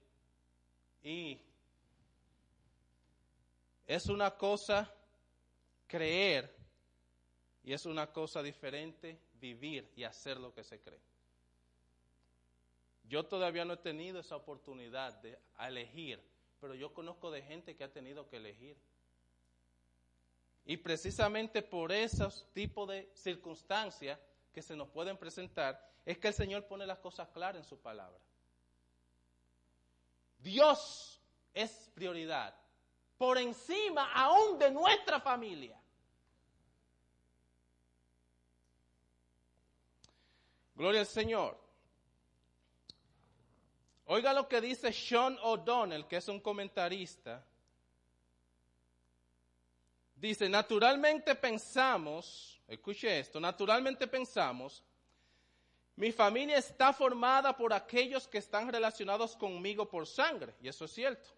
[1.03, 1.41] Y
[3.87, 4.93] es una cosa
[5.87, 6.60] creer
[7.63, 11.01] y es una cosa diferente vivir y hacer lo que se cree.
[13.05, 16.21] Yo todavía no he tenido esa oportunidad de elegir
[16.61, 18.77] pero yo conozco de gente que ha tenido que elegir.
[20.67, 24.19] Y precisamente por esos tipos de circunstancias
[24.53, 27.79] que se nos pueden presentar, es que el Señor pone las cosas claras en su
[27.79, 28.21] palabra.
[30.39, 31.21] Dios
[31.55, 32.55] es prioridad,
[33.17, 35.80] por encima aún de nuestra familia.
[40.81, 41.59] Gloria al Señor.
[44.07, 47.45] Oiga lo que dice Sean O'Donnell, que es un comentarista.
[50.15, 54.83] Dice, naturalmente pensamos, escuche esto, naturalmente pensamos,
[55.97, 60.93] mi familia está formada por aquellos que están relacionados conmigo por sangre, y eso es
[60.93, 61.29] cierto.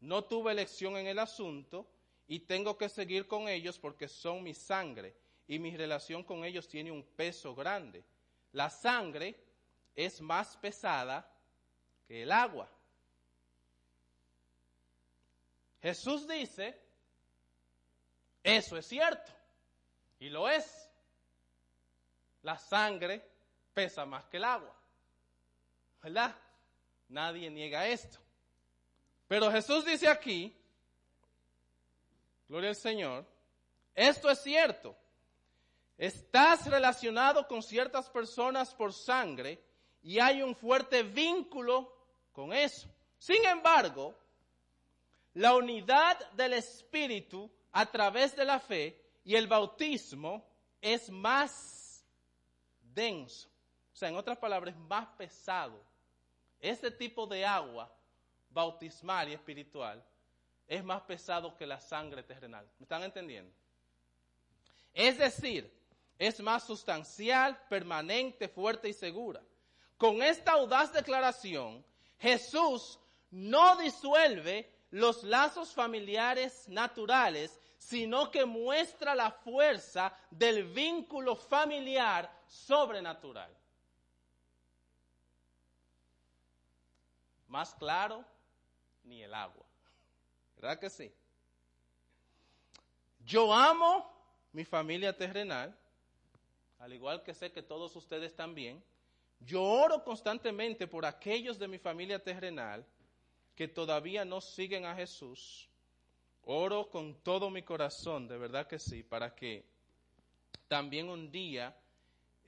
[0.00, 1.86] No tuve elección en el asunto
[2.28, 5.16] y tengo que seguir con ellos porque son mi sangre
[5.48, 8.04] y mi relación con ellos tiene un peso grande.
[8.52, 9.38] La sangre
[9.94, 11.28] es más pesada
[12.08, 12.68] el agua.
[15.80, 16.78] Jesús dice,
[18.42, 19.32] eso es cierto,
[20.18, 20.88] y lo es.
[22.42, 23.26] La sangre
[23.72, 24.74] pesa más que el agua.
[26.02, 26.34] ¿Verdad?
[27.08, 28.18] Nadie niega esto.
[29.28, 30.56] Pero Jesús dice aquí,
[32.48, 33.26] gloria al Señor,
[33.94, 34.96] esto es cierto.
[36.00, 39.62] Estás relacionado con ciertas personas por sangre
[40.00, 41.94] y hay un fuerte vínculo
[42.32, 42.88] con eso.
[43.18, 44.14] Sin embargo,
[45.34, 50.42] la unidad del Espíritu a través de la fe y el bautismo
[50.80, 52.02] es más
[52.80, 53.50] denso.
[53.92, 55.84] O sea, en otras palabras, más pesado.
[56.60, 57.94] Este tipo de agua
[58.48, 60.02] bautismal y espiritual
[60.66, 62.66] es más pesado que la sangre terrenal.
[62.78, 63.52] ¿Me están entendiendo?
[64.94, 65.78] Es decir,
[66.20, 69.40] es más sustancial, permanente, fuerte y segura.
[69.96, 71.82] Con esta audaz declaración,
[72.18, 73.00] Jesús
[73.30, 83.56] no disuelve los lazos familiares naturales, sino que muestra la fuerza del vínculo familiar sobrenatural.
[87.48, 88.22] Más claro,
[89.04, 89.64] ni el agua.
[90.56, 91.10] ¿Verdad que sí?
[93.24, 94.12] Yo amo
[94.52, 95.74] mi familia terrenal,
[96.80, 98.82] al igual que sé que todos ustedes también.
[99.38, 102.84] Yo oro constantemente por aquellos de mi familia terrenal
[103.54, 105.68] que todavía no siguen a Jesús.
[106.42, 109.66] Oro con todo mi corazón, de verdad que sí, para que
[110.68, 111.76] también un día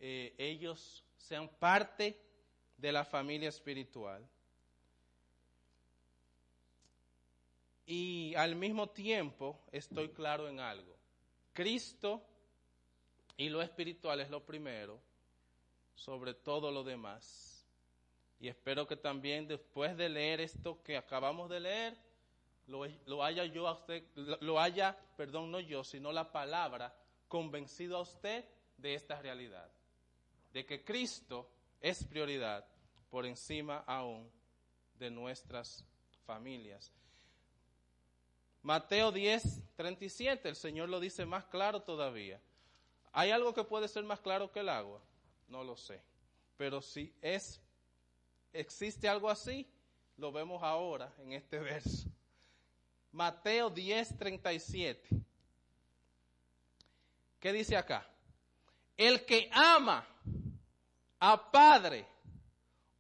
[0.00, 2.18] eh, ellos sean parte
[2.78, 4.26] de la familia espiritual.
[7.84, 10.96] Y al mismo tiempo estoy claro en algo.
[11.52, 12.22] Cristo
[13.36, 15.00] y lo espiritual es lo primero,
[15.94, 17.66] sobre todo lo demás.
[18.38, 21.96] Y espero que también después de leer esto que acabamos de leer,
[22.66, 24.04] lo, haya yo a usted,
[24.40, 26.94] lo haya, perdón, no yo, sino la palabra,
[27.28, 28.44] convencido a usted
[28.76, 29.70] de esta realidad,
[30.52, 31.48] de que Cristo
[31.80, 32.66] es prioridad
[33.10, 34.30] por encima aún
[34.98, 35.84] de nuestras
[36.24, 36.92] familias.
[38.62, 42.40] Mateo 10, 37, el Señor lo dice más claro todavía.
[43.12, 45.00] ¿Hay algo que puede ser más claro que el agua?
[45.48, 46.00] No lo sé.
[46.56, 47.60] Pero si es,
[48.52, 49.66] existe algo así,
[50.16, 52.08] lo vemos ahora en este verso.
[53.12, 55.08] Mateo 10, 37.
[57.38, 58.06] ¿Qué dice acá?
[58.96, 60.06] El que ama
[61.18, 62.06] a padre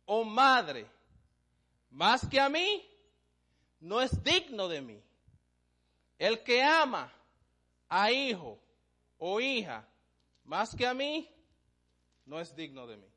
[0.04, 0.86] o madre
[1.92, 2.88] más que a mí,
[3.80, 5.02] no es digno de mí.
[6.18, 7.12] El que ama
[7.88, 8.58] a hijo
[9.18, 9.86] o hija
[10.44, 11.28] más que a mí,
[12.26, 13.08] no es digno de mí.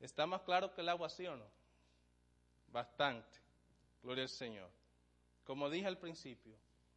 [0.00, 1.46] ¿Está más claro que el agua, sí o no?
[2.68, 3.38] Bastante.
[4.02, 4.70] Gloria al Señor.
[5.44, 6.56] Como dije al principio,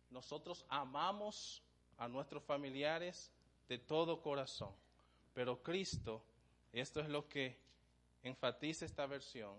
[0.09, 1.63] nosotros amamos
[1.97, 3.32] a nuestros familiares
[3.68, 4.74] de todo corazón,
[5.34, 6.24] pero Cristo,
[6.72, 7.57] esto es lo que
[8.24, 9.55] enfatiza esta versión,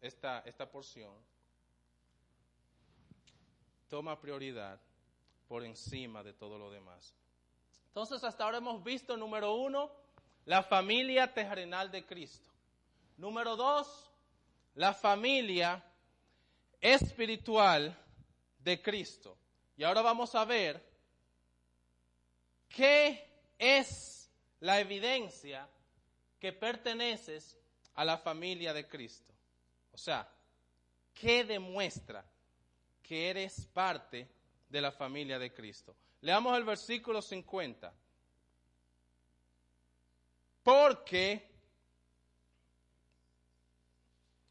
[0.00, 1.14] esta, esta porción,
[3.88, 4.80] toma prioridad
[5.48, 7.14] por encima de todo lo demás.
[7.90, 9.90] Entonces, hasta ahora hemos visto, número uno,
[10.46, 12.50] la familia terrenal de Cristo.
[13.16, 14.10] Número dos,
[14.74, 15.84] la familia
[16.80, 17.96] espiritual
[18.58, 19.36] de Cristo.
[19.76, 20.82] Y ahora vamos a ver
[22.68, 23.28] qué
[23.58, 24.30] es
[24.60, 25.68] la evidencia
[26.38, 27.58] que perteneces
[27.94, 29.34] a la familia de Cristo.
[29.92, 30.28] O sea,
[31.12, 32.24] ¿qué demuestra
[33.10, 34.28] que eres parte
[34.68, 35.96] de la familia de Cristo.
[36.22, 37.92] Leamos el versículo 50.
[40.62, 41.48] Porque,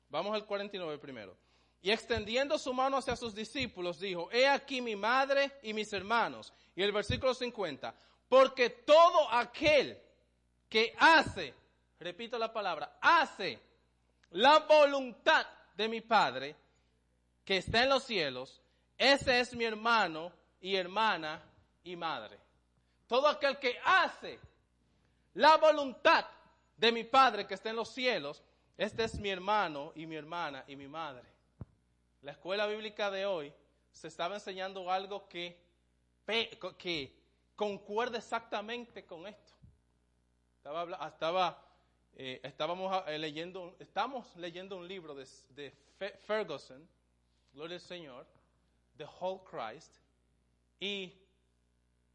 [0.09, 1.37] vamos al 49 primero.
[1.81, 6.51] Y extendiendo su mano hacia sus discípulos, dijo, he aquí mi madre y mis hermanos.
[6.75, 7.95] Y el versículo 50,
[8.27, 10.01] porque todo aquel
[10.67, 11.53] que hace,
[11.99, 13.59] repito la palabra, hace
[14.31, 15.45] la voluntad
[15.75, 16.55] de mi Padre,
[17.45, 18.61] que está en los cielos,
[18.97, 21.41] ese es mi hermano y hermana
[21.83, 22.37] y madre.
[23.07, 24.39] Todo aquel que hace
[25.33, 26.25] la voluntad
[26.77, 28.41] de mi Padre que está en los cielos,
[28.77, 31.27] este es mi hermano y mi hermana y mi madre.
[32.21, 33.53] La escuela bíblica de hoy
[33.91, 35.57] se estaba enseñando algo que,
[36.77, 37.15] que
[37.55, 39.53] concuerda exactamente con esto.
[40.57, 41.69] Estaba, estaba
[42.21, 45.71] eh, estábamos eh, leyendo, estamos leyendo un libro de, de
[46.27, 46.85] Ferguson,
[47.53, 48.27] gloria al Señor,
[48.97, 49.95] The Whole Christ,
[50.81, 51.13] y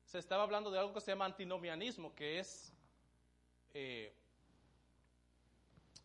[0.04, 2.72] se estaba hablando de algo que se llama antinomianismo, que es
[3.72, 4.14] eh,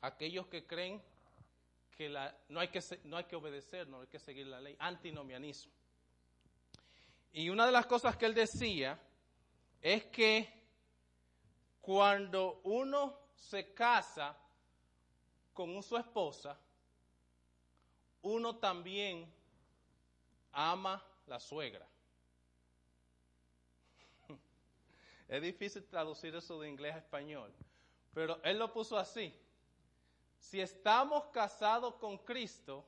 [0.01, 1.01] aquellos que creen
[1.95, 4.75] que la, no, hay que no hay que obedecer, no hay que seguir la ley,
[4.79, 5.71] antinomianismo.
[7.31, 8.99] Y una de las cosas que él decía
[9.81, 10.51] es que
[11.81, 14.35] cuando uno se casa
[15.53, 16.57] con su esposa,
[18.21, 19.31] uno también
[20.51, 21.87] ama la suegra.
[25.29, 27.53] Es difícil traducir eso de inglés a español,
[28.13, 29.33] pero él lo puso así.
[30.37, 32.85] Si estamos casados con Cristo,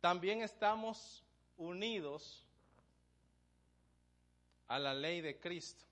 [0.00, 1.24] también estamos
[1.56, 2.44] unidos
[4.68, 5.84] a la ley de Cristo.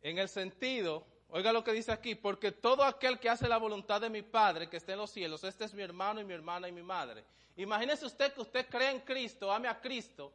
[0.00, 4.02] En el sentido Oiga lo que dice aquí, porque todo aquel que hace la voluntad
[4.02, 6.68] de mi Padre que está en los cielos, este es mi hermano y mi hermana
[6.68, 7.24] y mi madre.
[7.56, 10.30] Imagínese usted que usted cree en Cristo, ame a Cristo,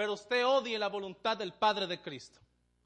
[0.00, 2.40] pero usted odie la voluntad del Padre de Cristo.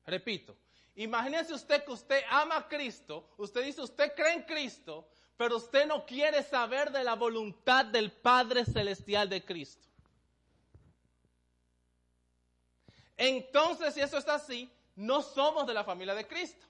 [0.05, 0.57] Repito,
[0.97, 5.07] imagínese usted que usted ama a Cristo, usted dice usted cree en Cristo,
[5.37, 9.87] pero usted no quiere saber de la voluntad del Padre Celestial de Cristo.
[13.17, 16.67] Entonces, si eso está así, no somos de la familia de Cristo.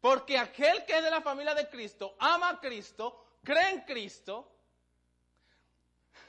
[0.00, 4.50] Porque aquel que es de la familia de Cristo ama a Cristo, cree en Cristo,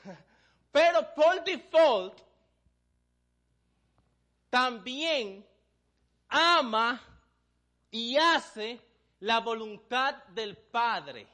[0.74, 2.30] pero por default
[4.52, 5.48] también
[6.28, 7.02] ama
[7.90, 8.80] y hace
[9.22, 11.26] la voluntad del Padre,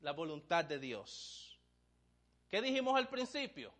[0.00, 1.56] la voluntad de Dios.
[2.48, 3.72] ¿Qué dijimos al principio?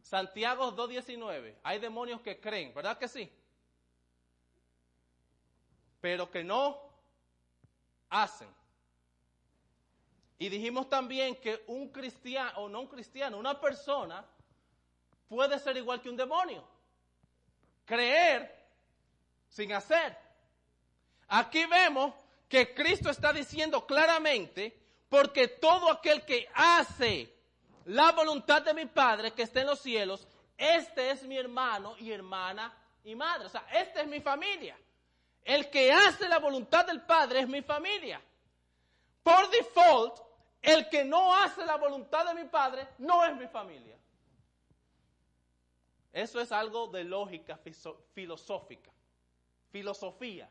[0.00, 3.30] Santiago 2.19, hay demonios que creen, ¿verdad que sí?
[6.00, 6.80] Pero que no
[8.08, 8.48] hacen.
[10.38, 14.24] Y dijimos también que un cristiano, o no un cristiano, una persona
[15.28, 16.75] puede ser igual que un demonio.
[17.86, 18.54] Creer
[19.48, 20.14] sin hacer.
[21.28, 22.12] Aquí vemos
[22.48, 24.78] que Cristo está diciendo claramente,
[25.08, 27.32] porque todo aquel que hace
[27.86, 30.28] la voluntad de mi Padre que está en los cielos,
[30.58, 33.46] este es mi hermano y hermana y madre.
[33.46, 34.76] O sea, esta es mi familia.
[35.42, 38.20] El que hace la voluntad del Padre es mi familia.
[39.22, 40.20] Por default,
[40.60, 43.95] el que no hace la voluntad de mi Padre no es mi familia.
[46.16, 47.60] Eso es algo de lógica
[48.14, 48.90] filosófica,
[49.70, 50.48] filosofía,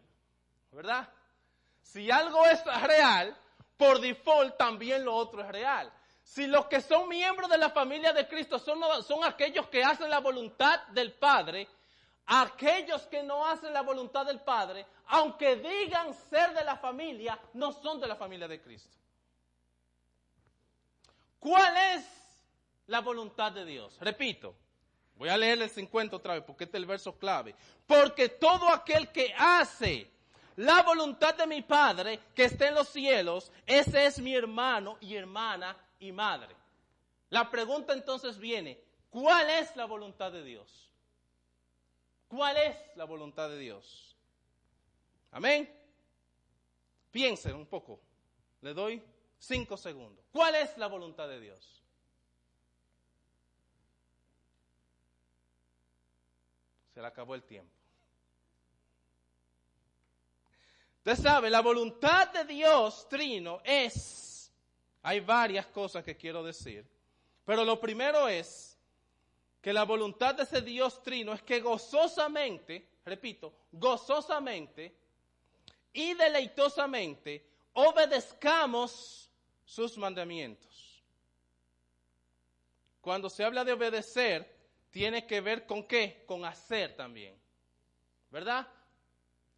[0.72, 1.10] ¿verdad?
[1.82, 3.36] Si algo es real,
[3.76, 5.92] por default también lo otro es real.
[6.22, 10.08] Si los que son miembros de la familia de Cristo son, son aquellos que hacen
[10.08, 11.68] la voluntad del Padre,
[12.28, 17.72] aquellos que no hacen la voluntad del Padre, aunque digan ser de la familia, no
[17.72, 18.96] son de la familia de Cristo.
[21.40, 22.06] ¿Cuál es
[22.86, 23.98] la voluntad de Dios?
[24.00, 24.58] Repito,
[25.18, 27.56] voy a leer el 50 otra vez porque este es el verso clave.
[27.88, 30.10] Porque todo aquel que hace
[30.58, 35.16] la voluntad de mi Padre que está en los cielos, ese es mi hermano y
[35.16, 36.56] hermana y madre.
[37.30, 40.90] La pregunta entonces viene, ¿cuál es la voluntad de Dios?
[42.28, 44.16] ¿Cuál es la voluntad de Dios?
[45.32, 45.70] Amén.
[47.12, 48.00] Piensen un poco.
[48.62, 49.02] Le doy
[49.38, 50.26] cinco segundos.
[50.32, 51.85] ¿Cuál es la voluntad de Dios?
[56.96, 57.72] Se le acabó el tiempo.
[60.98, 64.26] Usted sabe, la voluntad de Dios, Trino, es
[65.06, 66.84] hay varias cosas que quiero decir.
[67.46, 68.76] Pero lo primero es
[69.62, 74.96] que la voluntad de ese Dios trino es que gozosamente, repito, gozosamente
[75.94, 79.30] y deleitosamente obedezcamos
[79.64, 81.04] sus mandamientos.
[83.00, 84.55] Cuando se habla de obedecer,
[84.96, 86.24] tiene que ver con qué?
[86.26, 87.38] Con hacer también.
[88.32, 88.66] ¿Verdad?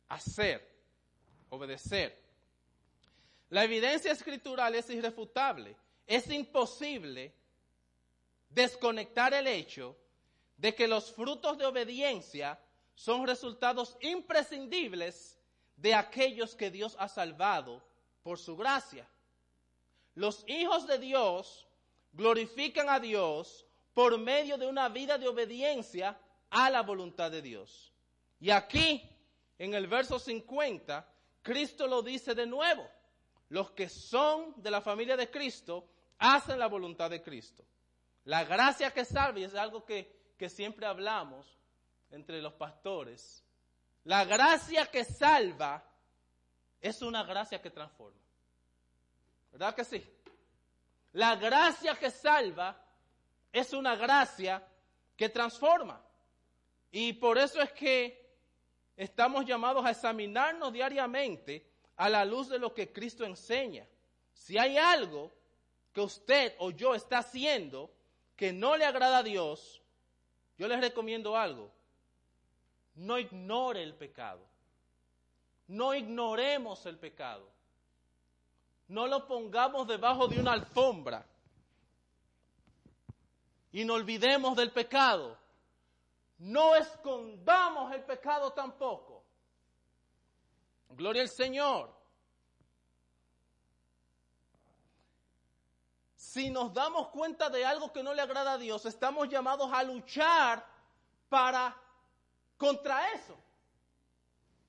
[0.10, 0.68] Hacer,
[1.50, 2.20] obedecer.
[3.52, 5.78] La evidencia escritural es irrefutable.
[6.08, 7.36] Es imposible
[8.50, 9.96] desconectar el hecho
[10.58, 12.60] de que los frutos de obediencia
[12.96, 15.38] son resultados imprescindibles
[15.76, 17.84] de aquellos que Dios ha salvado
[18.24, 19.08] por su gracia.
[20.16, 21.68] Los hijos de Dios
[22.14, 23.67] glorifican a Dios
[23.98, 26.16] por medio de una vida de obediencia
[26.52, 27.92] a la voluntad de Dios.
[28.40, 29.02] Y aquí,
[29.58, 31.04] en el verso 50,
[31.42, 32.88] Cristo lo dice de nuevo
[33.50, 35.90] los que son de la familia de Cristo
[36.20, 37.66] hacen la voluntad de Cristo.
[38.26, 41.58] La gracia que salva, y es algo que, que siempre hablamos
[42.12, 43.44] entre los pastores,
[44.04, 45.84] la gracia que salva
[46.80, 48.22] es una gracia que transforma.
[49.52, 50.08] ¿Verdad que sí?
[51.14, 52.84] La gracia que salva
[53.58, 54.66] es una gracia
[55.16, 56.02] que transforma.
[56.92, 58.26] Y por eso es que
[58.96, 63.88] estamos llamados a examinarnos diariamente a la luz de lo que Cristo enseña.
[64.34, 65.32] Si hay algo
[65.92, 67.92] que usted o yo está haciendo
[68.36, 69.82] que no le agrada a Dios,
[70.58, 71.72] yo les recomiendo algo.
[72.96, 74.46] No ignore el pecado.
[75.68, 77.48] No ignoremos el pecado.
[78.88, 81.26] No lo pongamos debajo de una alfombra.
[83.72, 85.38] Y no olvidemos del pecado.
[86.40, 89.24] No escondamos el pecado tampoco.
[90.90, 91.96] Gloria al Señor.
[96.16, 99.82] Si nos damos cuenta de algo que no le agrada a Dios, estamos llamados a
[99.84, 100.64] luchar
[101.30, 101.76] para
[102.58, 103.36] contra eso.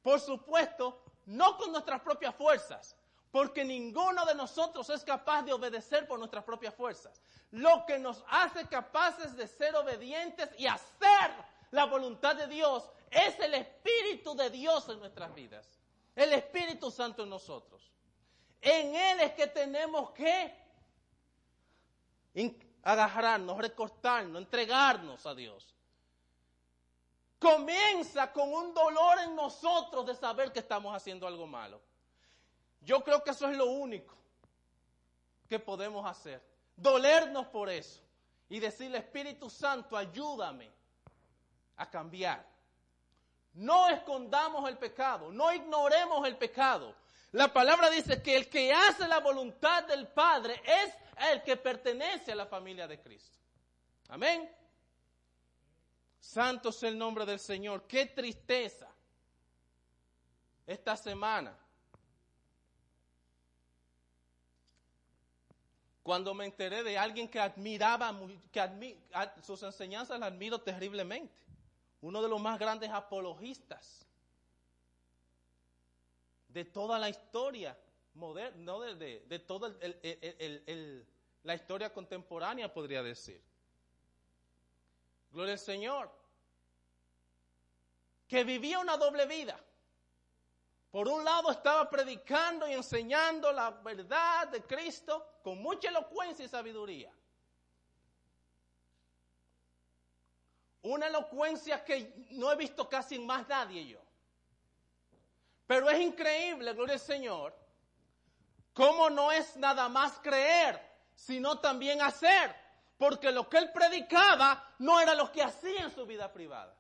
[0.02, 2.96] Por supuesto, no con nuestras propias fuerzas,
[3.38, 7.22] porque ninguno de nosotros es capaz de obedecer por nuestras propias fuerzas.
[7.52, 11.30] Lo que nos hace capaces de ser obedientes y hacer
[11.70, 15.78] la voluntad de Dios es el Espíritu de Dios en nuestras vidas
[16.16, 17.92] el Espíritu Santo en nosotros.
[18.60, 20.52] En Él es que tenemos que
[22.82, 25.76] agarrarnos, recortarnos, entregarnos a Dios.
[27.38, 31.80] Comienza con un dolor en nosotros de saber que estamos haciendo algo malo.
[32.80, 34.14] Yo creo que eso es lo único
[35.48, 36.42] que podemos hacer.
[36.76, 38.00] Dolernos por eso
[38.48, 40.70] y decirle, Espíritu Santo, ayúdame
[41.76, 42.46] a cambiar.
[43.54, 46.94] No escondamos el pecado, no ignoremos el pecado.
[47.32, 50.94] La palabra dice que el que hace la voluntad del Padre es
[51.30, 53.36] el que pertenece a la familia de Cristo.
[54.08, 54.50] Amén.
[56.20, 57.86] Santo es el nombre del Señor.
[57.86, 58.88] Qué tristeza
[60.66, 61.56] esta semana.
[66.08, 68.18] Cuando me enteré de alguien que admiraba,
[68.50, 68.62] que
[69.42, 71.34] sus enseñanzas las admiro terriblemente.
[72.00, 74.06] Uno de los más grandes apologistas
[76.48, 77.78] de toda la historia
[78.14, 79.76] moderna, no de, de, toda
[81.42, 83.42] la historia contemporánea, podría decir.
[85.30, 86.10] Gloria al Señor.
[88.26, 89.62] Que vivía una doble vida.
[90.90, 96.48] Por un lado estaba predicando y enseñando la verdad de Cristo con mucha elocuencia y
[96.48, 97.12] sabiduría.
[100.82, 104.00] Una elocuencia que no he visto casi en más nadie yo.
[105.66, 107.54] Pero es increíble, gloria al Señor,
[108.72, 110.80] cómo no es nada más creer,
[111.14, 112.56] sino también hacer.
[112.96, 116.77] Porque lo que él predicaba no era lo que hacía en su vida privada.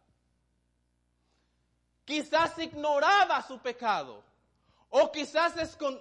[2.08, 4.24] Quizás ignoraba su pecado.
[4.88, 5.52] O quizás,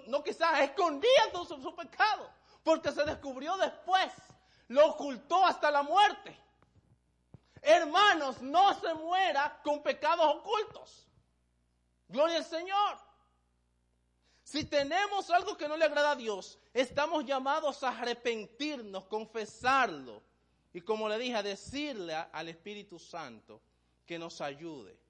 [0.06, 2.30] no quizás, escondía su, su pecado.
[2.64, 4.10] Porque se descubrió después.
[4.68, 6.34] Lo ocultó hasta la muerte.
[7.60, 11.06] Hermanos, no se muera con pecados ocultos.
[12.08, 12.98] Gloria al Señor.
[14.44, 20.22] Si tenemos algo que no le agrada a Dios, estamos llamados a arrepentirnos, confesarlo
[20.72, 23.60] y como le dije, a decirle al Espíritu Santo
[24.06, 25.07] que nos ayude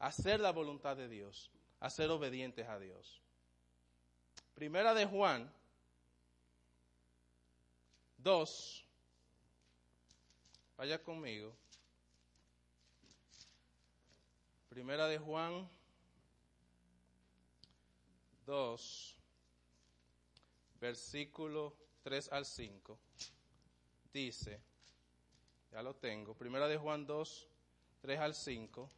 [0.00, 3.22] hacer la voluntad de Dios, a ser obedientes a Dios.
[4.54, 5.52] Primera de Juan
[8.18, 8.84] 2,
[10.76, 11.54] vaya conmigo.
[14.70, 15.68] Primera de Juan
[18.46, 19.16] 2,
[20.80, 22.98] versículo 3 al 5,
[24.12, 24.62] dice,
[25.70, 27.48] ya lo tengo, primera de Juan 2,
[28.00, 28.90] 3 al 5,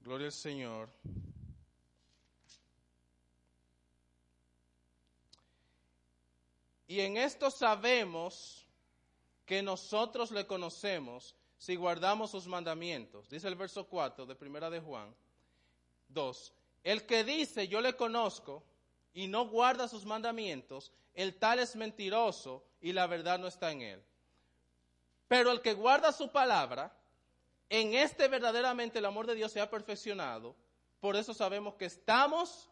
[0.00, 0.88] gloria al Señor.
[6.86, 8.66] Y en esto sabemos
[9.46, 13.28] que nosotros le conocemos si guardamos sus mandamientos.
[13.28, 15.14] Dice el verso 4 de primera de Juan
[16.08, 16.52] 2.
[16.82, 18.64] El que dice yo le conozco
[19.12, 23.82] y no guarda sus mandamientos, el tal es mentiroso y la verdad no está en
[23.82, 24.02] él.
[25.28, 26.92] Pero el que guarda su palabra,
[27.70, 30.56] en este verdaderamente el amor de Dios se ha perfeccionado,
[30.98, 32.68] por eso sabemos que estamos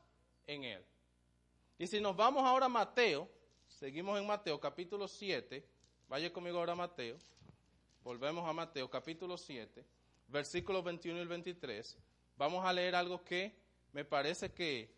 [0.46, 0.84] en él.
[1.78, 3.30] Y si nos vamos ahora a Mateo,
[3.68, 5.64] seguimos en Mateo capítulo 7,
[6.08, 7.16] vaya conmigo ahora a Mateo,
[8.02, 9.84] volvemos a Mateo capítulo 7,
[10.26, 11.96] versículos 21 y 23,
[12.36, 13.56] vamos a leer algo que
[13.92, 14.92] me parece que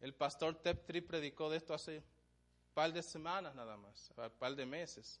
[0.00, 4.56] el pastor Teptri predicó de esto hace un par de semanas nada más, un par
[4.56, 5.20] de meses.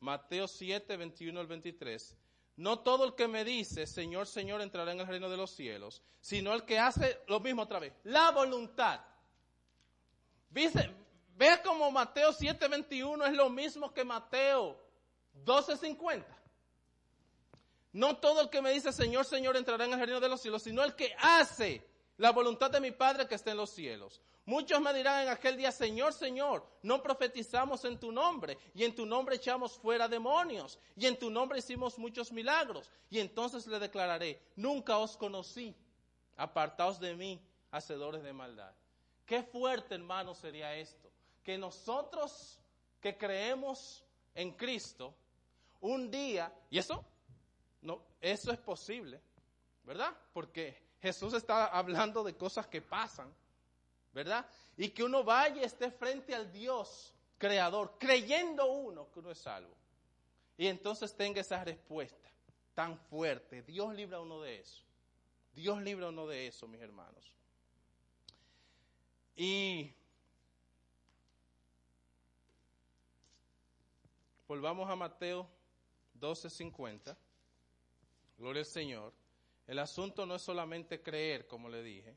[0.00, 2.16] Mateo 7, 21 al 23.
[2.56, 6.02] No todo el que me dice, Señor, Señor, entrará en el reino de los cielos,
[6.20, 9.00] sino el que hace lo mismo otra vez, la voluntad.
[10.50, 14.80] Ve como Mateo 7, 21 es lo mismo que Mateo
[15.32, 16.26] 12, 50.
[17.92, 20.62] No todo el que me dice, Señor, Señor, entrará en el reino de los cielos,
[20.62, 21.84] sino el que hace
[22.18, 24.20] la voluntad de mi Padre que está en los cielos.
[24.46, 28.94] Muchos me dirán en aquel día, Señor, Señor, no profetizamos en tu nombre, y en
[28.94, 32.90] tu nombre echamos fuera demonios, y en tu nombre hicimos muchos milagros.
[33.08, 35.74] Y entonces le declararé, nunca os conocí,
[36.36, 37.40] apartaos de mí,
[37.70, 38.72] hacedores de maldad.
[39.24, 41.10] Qué fuerte, hermano, sería esto,
[41.42, 42.58] que nosotros
[43.00, 45.14] que creemos en Cristo,
[45.80, 47.02] un día, y eso,
[47.80, 49.22] no, eso es posible,
[49.84, 50.14] ¿verdad?
[50.34, 53.32] Porque Jesús está hablando de cosas que pasan,
[54.14, 54.46] ¿verdad?
[54.76, 59.38] Y que uno vaya y esté frente al Dios creador, creyendo uno que uno es
[59.38, 59.74] salvo.
[60.56, 62.30] Y entonces tenga esa respuesta
[62.74, 63.62] tan fuerte.
[63.62, 64.82] Dios libra a uno de eso.
[65.52, 67.32] Dios libra a uno de eso, mis hermanos.
[69.36, 69.92] Y
[74.46, 75.48] volvamos a Mateo
[76.14, 77.16] 12:50.
[78.38, 79.12] Gloria al Señor.
[79.66, 82.16] El asunto no es solamente creer, como le dije.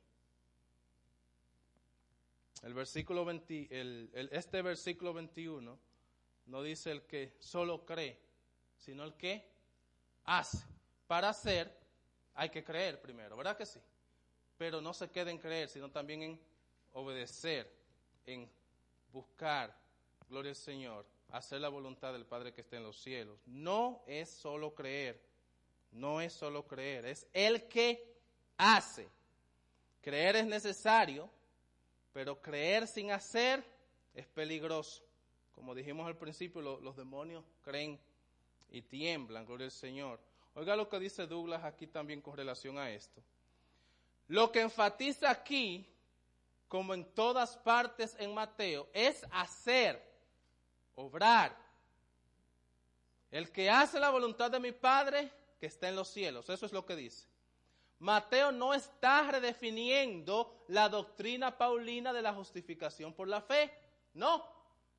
[2.64, 5.80] El versículo 20, este versículo 21
[6.47, 8.20] no dice el que solo cree,
[8.78, 9.47] sino el que
[10.26, 10.66] hace.
[11.08, 11.72] Para hacer
[12.34, 13.80] hay que creer primero, ¿verdad que sí?
[14.58, 16.39] Pero no se quede en creer, sino también en
[16.93, 17.72] obedecer,
[18.26, 18.49] en
[19.12, 19.76] buscar,
[20.30, 23.39] gloria al Señor, hacer la voluntad del Padre que está en los cielos.
[23.45, 25.22] No es solo creer,
[25.91, 28.16] no es solo creer, es el que
[28.58, 29.10] hace.
[30.01, 31.30] Creer es necesario,
[32.18, 33.63] pero creer sin hacer
[34.15, 35.03] es peligroso.
[35.53, 37.99] Como dijimos al principio, los demonios creen
[38.72, 40.20] y tiemblan, gloria al Señor.
[40.55, 43.22] Oiga lo que dice Douglas aquí también con relación a esto.
[44.30, 45.88] Lo que enfatiza aquí,
[46.68, 50.03] como en todas partes en Mateo, es hacer,
[50.95, 51.55] obrar.
[53.30, 56.49] El que hace la voluntad de mi Padre, que está en los cielos.
[56.49, 57.28] Eso es lo que dice.
[58.00, 63.72] Mateo no está redefiniendo la doctrina paulina de la justificación por la fe.
[64.14, 64.45] No,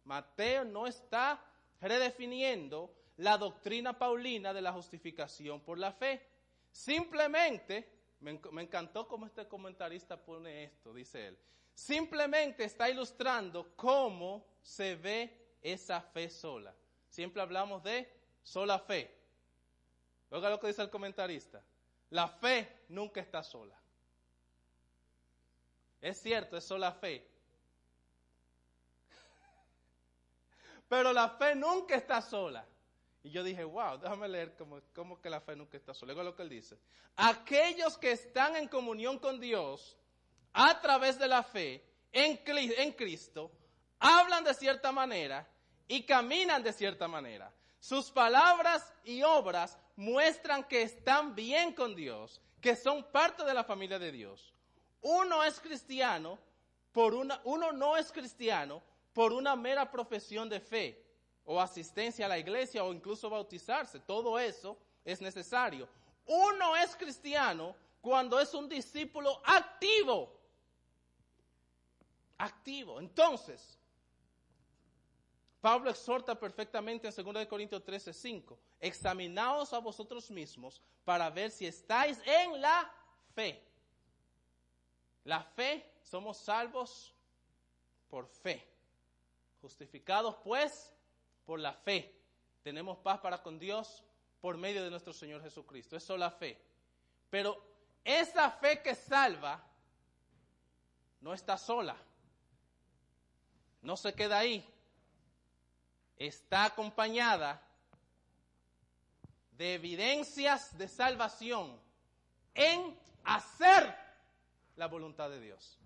[0.05, 1.41] Mateo no está
[1.81, 6.27] redefiniendo la doctrina paulina de la justificación por la fe.
[6.73, 7.89] Simplemente,
[8.21, 11.39] me, encantó cómo este comentarista pone esto, dice él,
[11.75, 16.75] simplemente está ilustrando cómo se ve esa fe sola.
[17.09, 19.15] Siempre hablamos de sola fe.
[20.31, 21.63] Oiga lo que dice el comentarista.
[22.11, 23.77] La fe nunca está sola.
[26.01, 27.29] Es cierto, es sola fe.
[30.89, 32.67] Pero la fe nunca está sola.
[33.23, 34.57] Y yo dije, wow, déjame leer
[34.95, 36.13] cómo, que la fe nunca está sola.
[36.13, 36.79] Luego lo que él dice.
[37.17, 39.99] Aquellos que están en comunión con Dios
[40.53, 43.53] a través de la fe en, en Cristo,
[43.99, 45.47] hablan de cierta manera
[45.87, 47.53] y caminan de cierta manera.
[47.81, 53.65] Sus palabras y obras muestran que están bien con Dios, que son parte de la
[53.65, 54.53] familia de Dios.
[55.01, 56.39] Uno es cristiano
[56.93, 61.05] por una, uno no es cristiano por una mera profesión de fe
[61.45, 64.01] o asistencia a la iglesia o incluso bautizarse.
[64.01, 65.89] Todo eso es necesario.
[66.27, 70.39] Uno es cristiano cuando es un discípulo activo.
[72.37, 73.01] Activo.
[73.01, 73.78] Entonces,
[75.61, 78.59] Pablo exhorta perfectamente en 2 Corintios 13, 5.
[78.79, 82.93] Examinaos a vosotros mismos para ver si estáis en la
[83.35, 83.65] fe.
[85.25, 87.13] La fe, somos salvos
[88.09, 88.65] por fe.
[89.61, 90.93] Justificados pues
[91.45, 92.15] por la fe.
[92.63, 94.05] Tenemos paz para con Dios
[94.41, 95.97] por medio de nuestro Señor Jesucristo.
[95.97, 96.57] Eso es la fe.
[97.31, 97.61] Pero
[98.05, 99.61] esa fe que salva
[101.21, 101.97] no está sola.
[103.83, 104.65] No se queda ahí
[106.19, 107.63] está acompañada
[109.53, 111.81] de evidencias de salvación
[112.55, 113.95] en hacer
[114.77, 115.79] la voluntad de Dios.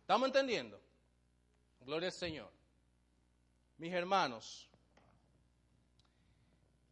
[0.00, 0.80] ¿Estamos entendiendo?
[1.80, 2.50] Gloria al Señor.
[3.78, 4.70] Mis hermanos,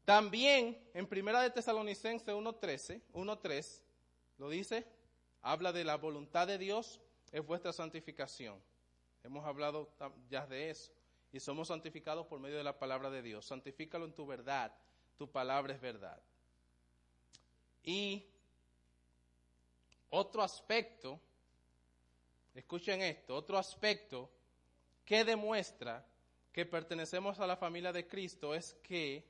[0.04, 3.82] también en Primera de Tesalonicenses 1.13, 1.3,
[4.38, 4.86] lo dice,
[5.42, 7.00] habla de la voluntad de Dios,
[7.30, 8.60] es vuestra santificación.
[9.22, 9.90] Hemos hablado
[10.28, 10.92] ya de eso
[11.32, 13.46] y somos santificados por medio de la palabra de Dios.
[13.46, 14.74] Santifícalo en tu verdad,
[15.16, 16.20] tu palabra es verdad.
[17.84, 18.26] Y
[20.10, 21.20] otro aspecto,
[22.54, 24.30] escuchen esto, otro aspecto
[25.04, 26.04] que demuestra
[26.52, 29.24] que pertenecemos a la familia de Cristo es que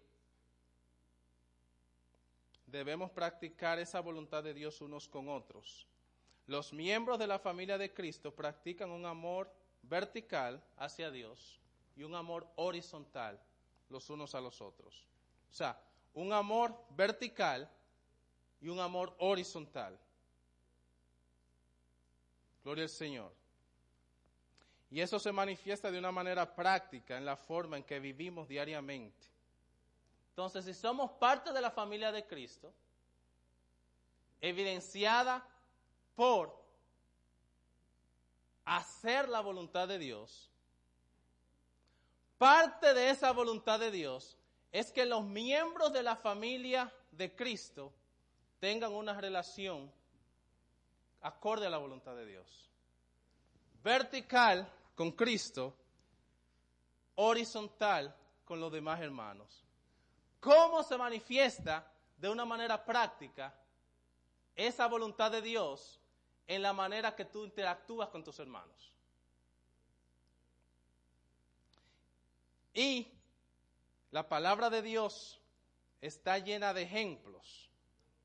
[2.67, 5.87] debemos practicar esa voluntad de Dios unos con otros.
[6.47, 11.61] Los miembros de la familia de Cristo practican un amor vertical hacia Dios
[11.97, 13.41] y un amor horizontal
[13.89, 15.07] los unos a los otros.
[15.51, 15.81] O sea,
[16.15, 17.69] un amor vertical
[18.61, 19.99] y un amor horizontal.
[22.63, 23.33] Gloria al Señor.
[24.91, 29.27] Y eso se manifiesta de una manera práctica en la forma en que vivimos diariamente.
[30.31, 32.73] Entonces, si somos parte de la familia de Cristo,
[34.41, 35.47] evidenciada
[36.17, 36.59] por
[38.65, 40.51] hacer la voluntad de Dios,
[42.41, 44.39] Parte de esa voluntad de Dios
[44.73, 47.93] es que los miembros de la familia de Cristo
[48.59, 49.93] tengan una relación
[51.21, 52.71] acorde a la voluntad de Dios.
[53.85, 55.77] Vertical con Cristo,
[57.17, 58.17] horizontal
[58.47, 59.63] con los demás hermanos.
[60.41, 63.55] ¿Cómo se manifiesta de una manera práctica
[64.57, 66.01] esa voluntad de Dios
[66.47, 68.95] en la manera que tú interactúas con tus hermanos?
[72.81, 73.13] Y
[74.11, 75.39] la palabra de Dios
[76.01, 77.69] está llena de ejemplos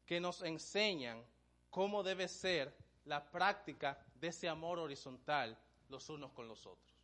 [0.06, 1.22] que nos enseñan
[1.70, 5.58] cómo debe ser la práctica de ese amor horizontal
[5.90, 6.96] los unos con los otros.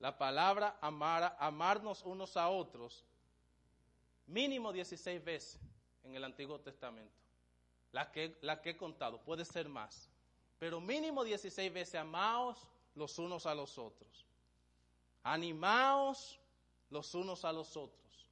[0.00, 3.04] La palabra amar, amarnos unos a otros,
[4.26, 5.60] mínimo 16 veces
[6.02, 7.14] en el Antiguo Testamento.
[7.92, 10.10] La que, la que he contado, puede ser más.
[10.58, 12.58] Pero mínimo 16 veces amaos
[12.96, 14.26] los unos a los otros.
[15.24, 16.38] Animaos
[16.90, 18.28] los unos a los otros.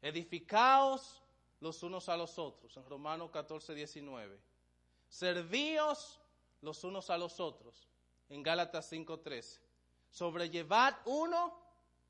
[0.00, 1.22] Edificaos
[1.60, 2.76] los unos a los otros.
[2.76, 4.40] En Romanos 14, 19.
[5.08, 6.20] Servíos
[6.62, 7.88] los unos a los otros.
[8.28, 9.60] En Gálatas 5, 13.
[10.10, 11.52] Sobrellevad uno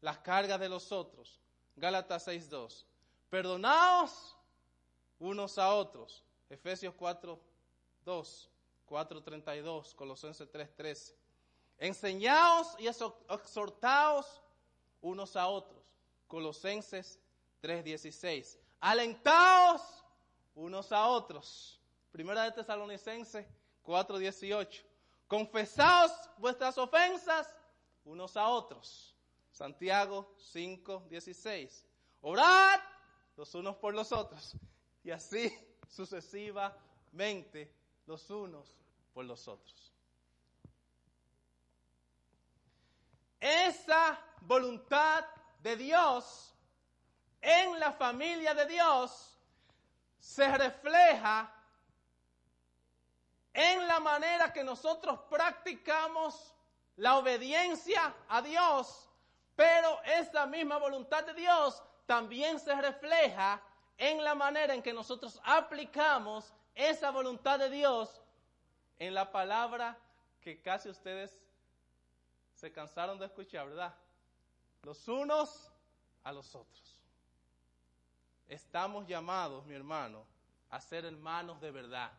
[0.03, 1.41] las cargas de los otros.
[1.75, 2.87] Gálatas 6, 2.
[3.31, 4.37] Perdonaos
[5.18, 6.23] unos a otros.
[6.51, 7.41] Efesios 4,
[8.05, 8.51] 2.
[8.91, 11.14] 4.32, Colosenses 3.13.
[11.81, 14.43] Enseñaos y exhortaos
[15.01, 15.83] unos a otros.
[16.28, 17.18] Colosenses
[17.62, 18.59] 3:16.
[18.81, 19.83] Alentaos
[20.55, 21.81] unos a otros.
[22.12, 23.47] Primera de Tesalonicenses
[23.83, 24.85] 4:18.
[25.26, 27.49] Confesaos vuestras ofensas
[28.05, 29.16] unos a otros.
[29.51, 31.87] Santiago 5:16.
[32.20, 32.81] Orad
[33.37, 34.55] los unos por los otros.
[35.03, 35.51] Y así
[35.89, 37.74] sucesivamente
[38.05, 38.76] los unos
[39.14, 39.95] por los otros.
[43.41, 45.24] Esa voluntad
[45.61, 46.55] de Dios
[47.41, 49.38] en la familia de Dios
[50.18, 51.53] se refleja
[53.53, 56.55] en la manera que nosotros practicamos
[56.97, 59.09] la obediencia a Dios,
[59.57, 63.61] pero esa misma voluntad de Dios también se refleja
[63.97, 68.20] en la manera en que nosotros aplicamos esa voluntad de Dios
[68.99, 69.99] en la palabra
[70.41, 71.38] que casi ustedes
[72.61, 73.95] se cansaron de escuchar, ¿verdad?
[74.83, 75.73] Los unos
[76.23, 76.99] a los otros.
[78.47, 80.27] Estamos llamados, mi hermano,
[80.69, 82.13] a ser hermanos de verdad.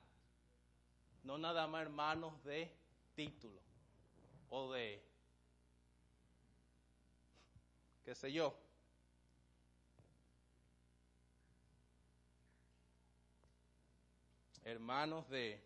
[1.24, 2.76] No nada más hermanos de
[3.14, 3.62] título
[4.50, 5.06] o de,
[8.04, 8.58] qué sé yo.
[14.64, 15.64] Hermanos de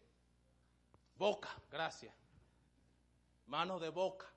[1.15, 2.13] boca, gracias.
[3.45, 4.34] Hermanos de boca.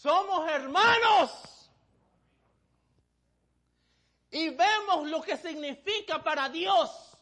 [0.00, 1.70] Somos hermanos.
[4.30, 7.18] Y vemos lo que significa para Dios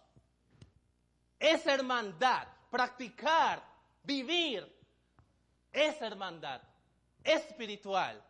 [1.40, 3.64] esa hermandad, practicar,
[4.04, 4.64] vivir
[5.72, 6.60] esa hermandad
[7.24, 8.22] espiritual.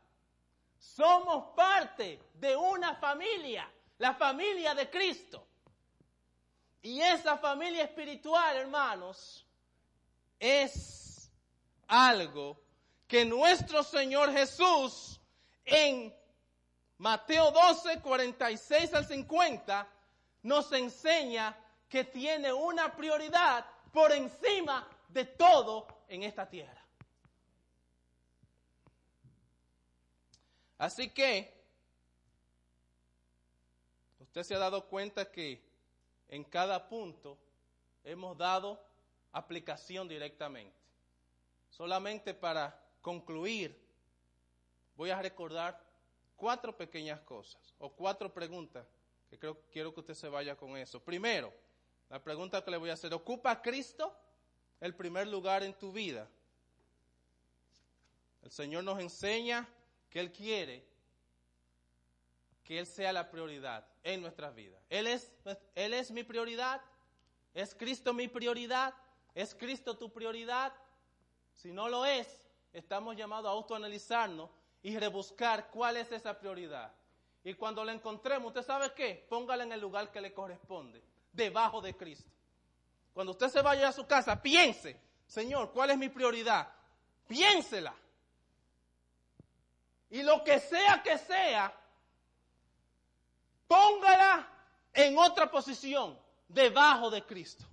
[0.79, 5.47] Somos parte de una familia, la familia de Cristo.
[6.81, 9.47] Y esa familia espiritual, hermanos,
[10.39, 11.31] es
[11.87, 12.68] algo
[13.09, 15.19] que nuestro Señor Jesús
[15.65, 16.15] en
[16.99, 19.89] Mateo 12, 46 al 50
[20.43, 21.57] nos enseña
[21.89, 26.85] que tiene una prioridad por encima de todo en esta tierra.
[30.77, 31.65] Así que,
[34.21, 35.65] usted se ha dado cuenta que
[36.29, 37.39] en cada punto
[38.05, 38.81] hemos dado
[39.33, 40.77] aplicación directamente.
[41.71, 43.79] Solamente para concluir,
[44.97, 45.83] voy a recordar
[46.37, 48.87] cuatro pequeñas cosas o cuatro preguntas
[49.29, 51.03] que creo, quiero que usted se vaya con eso.
[51.03, 51.53] Primero,
[52.09, 54.17] la pregunta que le voy a hacer, ¿ocupa Cristo
[54.81, 56.29] el primer lugar en tu vida?
[58.43, 59.69] El Señor nos enseña
[60.09, 60.87] que Él quiere
[62.65, 64.83] que Él sea la prioridad en nuestras vidas.
[64.91, 65.31] Él es,
[65.75, 66.83] Él es mi prioridad,
[67.55, 68.95] es Cristo mi prioridad,
[69.35, 70.75] es Cristo tu prioridad.
[71.55, 74.51] Si no lo es, estamos llamados a autoanalizarnos
[74.83, 76.93] y rebuscar cuál es esa prioridad.
[77.45, 79.27] Y cuando la encontremos, ¿usted sabe qué?
[79.29, 81.03] Póngala en el lugar que le corresponde,
[81.33, 82.31] debajo de Cristo.
[83.15, 86.69] Cuando usted se vaya a su casa, piense, Señor, ¿cuál es mi prioridad?
[87.27, 87.95] Piénsela.
[90.11, 91.73] Y lo que sea que sea,
[93.67, 94.49] póngala
[94.93, 97.65] en otra posición, debajo de Cristo.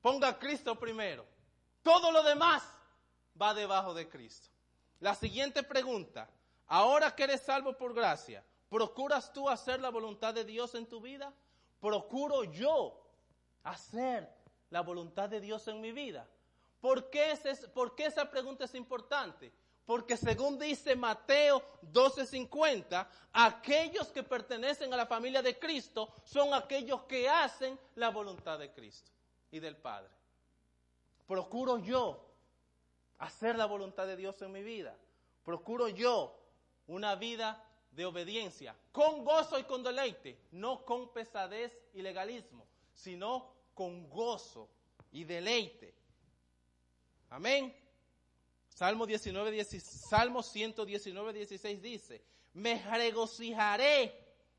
[0.00, 1.26] Ponga a Cristo primero.
[1.82, 2.62] Todo lo demás
[3.40, 4.48] va debajo de Cristo.
[5.00, 6.28] La siguiente pregunta,
[6.66, 11.00] ahora que eres salvo por gracia, ¿procuras tú hacer la voluntad de Dios en tu
[11.00, 11.32] vida?
[11.80, 13.00] ¿Procuro yo
[13.62, 14.28] hacer
[14.70, 16.28] la voluntad de Dios en mi vida?
[16.80, 17.38] ¿Por qué,
[17.72, 19.52] ¿Por qué esa pregunta es importante?
[19.86, 27.02] Porque según dice Mateo 12:50, aquellos que pertenecen a la familia de Cristo son aquellos
[27.02, 29.10] que hacen la voluntad de Cristo
[29.50, 30.10] y del Padre.
[31.26, 32.23] Procuro yo
[33.18, 34.96] hacer la voluntad de Dios en mi vida.
[35.44, 36.38] Procuro yo
[36.86, 43.52] una vida de obediencia, con gozo y con deleite, no con pesadez y legalismo, sino
[43.74, 44.68] con gozo
[45.12, 45.94] y deleite.
[47.30, 47.74] Amén.
[48.68, 54.12] Salmo, 19, Salmo 119, 16 dice, me regocijaré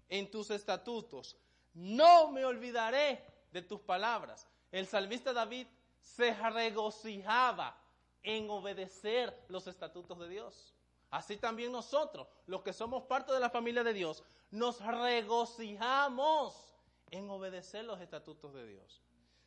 [0.07, 1.35] en tus estatutos,
[1.73, 4.47] no me olvidaré de tus palabras.
[4.71, 5.67] El salmista David
[5.99, 7.77] se regocijaba
[8.25, 10.73] en obedecer los estatutos de Dios.
[11.09, 16.75] Así también nosotros, los que somos parte de la familia de Dios, nos regocijamos
[17.11, 19.01] en obedecer los estatutos de Dios.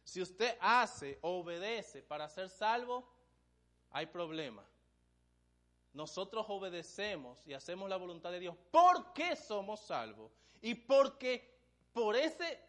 [0.04, 3.06] Si usted hace o obedece para ser salvo,
[3.90, 4.64] hay problema.
[5.92, 11.58] Nosotros obedecemos y hacemos la voluntad de Dios porque somos salvos y porque
[11.92, 12.60] por ese,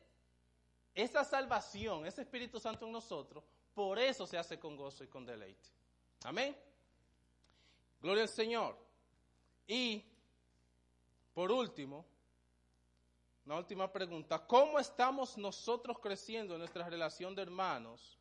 [0.95, 3.43] esa salvación, ese Espíritu Santo en nosotros,
[3.73, 5.78] por eso se hace con gozo y con deleite.
[6.23, 6.55] Amén.
[8.01, 8.77] Gloria al Señor.
[9.67, 10.03] Y,
[11.33, 12.05] por último,
[13.45, 14.45] una última pregunta.
[14.45, 18.19] ¿Cómo estamos nosotros creciendo en nuestra relación de hermanos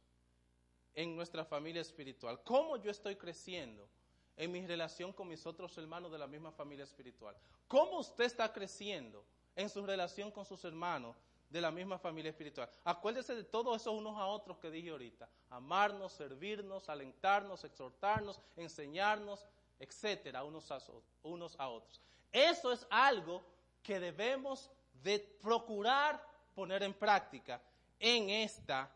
[0.95, 2.43] en nuestra familia espiritual?
[2.43, 3.89] ¿Cómo yo estoy creciendo
[4.37, 7.37] en mi relación con mis otros hermanos de la misma familia espiritual?
[7.67, 9.25] ¿Cómo usted está creciendo
[9.55, 11.17] en su relación con sus hermanos
[11.51, 12.71] de la misma familia espiritual?
[12.85, 15.29] Acuérdese de todos esos unos a otros que dije ahorita.
[15.51, 19.47] Amarnos, servirnos, alentarnos, exhortarnos, enseñarnos,
[19.79, 20.79] etcétera, unos a,
[21.23, 22.01] unos a otros.
[22.33, 23.43] Eso es algo
[23.83, 24.71] que debemos
[25.03, 26.23] de procurar
[26.55, 27.63] poner en práctica
[27.99, 28.91] en esta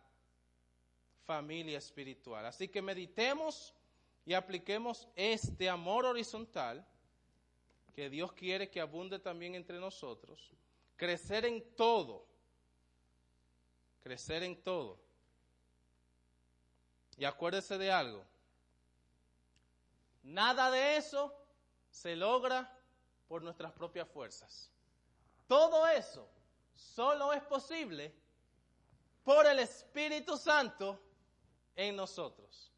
[1.25, 2.45] familia espiritual.
[2.47, 3.75] Así que meditemos
[4.27, 6.85] y apliquemos este amor horizontal
[7.95, 10.51] que Dios quiere que abunde también entre nosotros,
[10.97, 12.27] crecer en todo,
[14.03, 14.99] crecer en todo.
[17.17, 18.25] Y acuérdese de algo,
[20.23, 21.33] nada de eso
[21.91, 22.79] se logra
[23.29, 24.71] por nuestras propias fuerzas.
[25.47, 26.29] Todo eso
[26.75, 28.15] solo es posible
[29.23, 30.99] por el Espíritu Santo
[31.77, 32.73] en nosotros.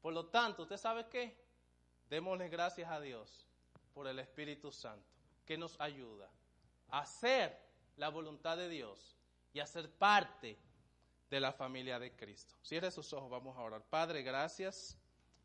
[0.00, 1.36] Por lo tanto, ¿usted sabe qué?
[2.08, 3.46] Démosle gracias a Dios
[3.94, 5.06] por el Espíritu Santo,
[5.44, 6.28] que nos ayuda
[6.88, 7.58] a hacer
[7.96, 9.19] la voluntad de Dios
[9.52, 10.58] y a ser parte
[11.30, 12.54] de la familia de Cristo.
[12.62, 13.82] Cierre sus ojos, vamos a orar.
[13.84, 14.98] Padre, gracias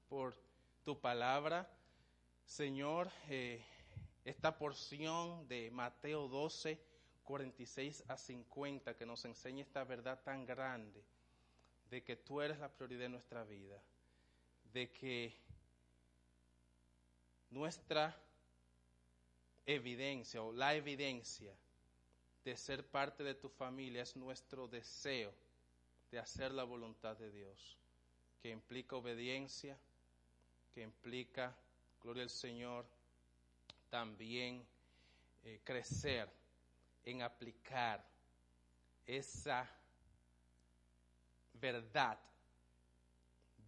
[0.09, 0.35] por
[0.83, 1.69] tu palabra.
[2.45, 3.63] Señor, eh,
[4.23, 6.79] esta porción de Mateo 12,
[7.23, 11.03] 46 a 50, que nos enseña esta verdad tan grande
[11.89, 13.81] de que tú eres la prioridad de nuestra vida
[14.75, 15.33] de que
[17.49, 18.13] nuestra
[19.65, 21.55] evidencia o la evidencia
[22.45, 25.33] de ser parte de tu familia es nuestro deseo
[26.11, 27.75] de hacer la voluntad de Dios,
[28.39, 29.75] que implica obediencia,
[30.71, 31.57] que implica,
[32.03, 32.85] gloria al Señor,
[33.89, 34.63] también
[35.43, 36.31] eh, crecer
[37.03, 38.05] en aplicar
[39.07, 39.67] esa
[41.53, 42.19] verdad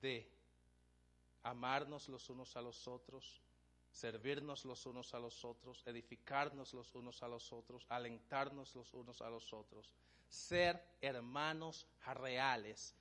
[0.02, 0.30] de
[1.42, 3.42] amarnos los unos a los otros,
[3.98, 9.22] servirnos los unos a los otros, edificarnos los unos a los otros, alentarnos los unos
[9.22, 9.92] a los otros,
[10.28, 12.96] ser hermanos reales,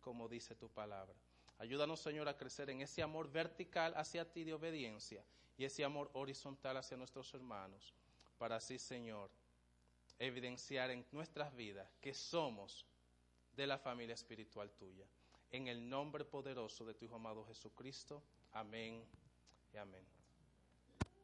[0.00, 1.14] como dice tu palabra.
[1.58, 5.24] Ayúdanos, Señor, a crecer en ese amor vertical hacia ti de obediencia
[5.56, 7.94] y ese amor horizontal hacia nuestros hermanos,
[8.36, 9.30] para así, Señor,
[10.18, 12.84] evidenciar en nuestras vidas que somos
[13.54, 15.06] de la familia espiritual tuya
[15.52, 18.22] en el nombre poderoso de tu Hijo amado Jesucristo.
[18.52, 19.04] Amén
[19.72, 20.11] y amén.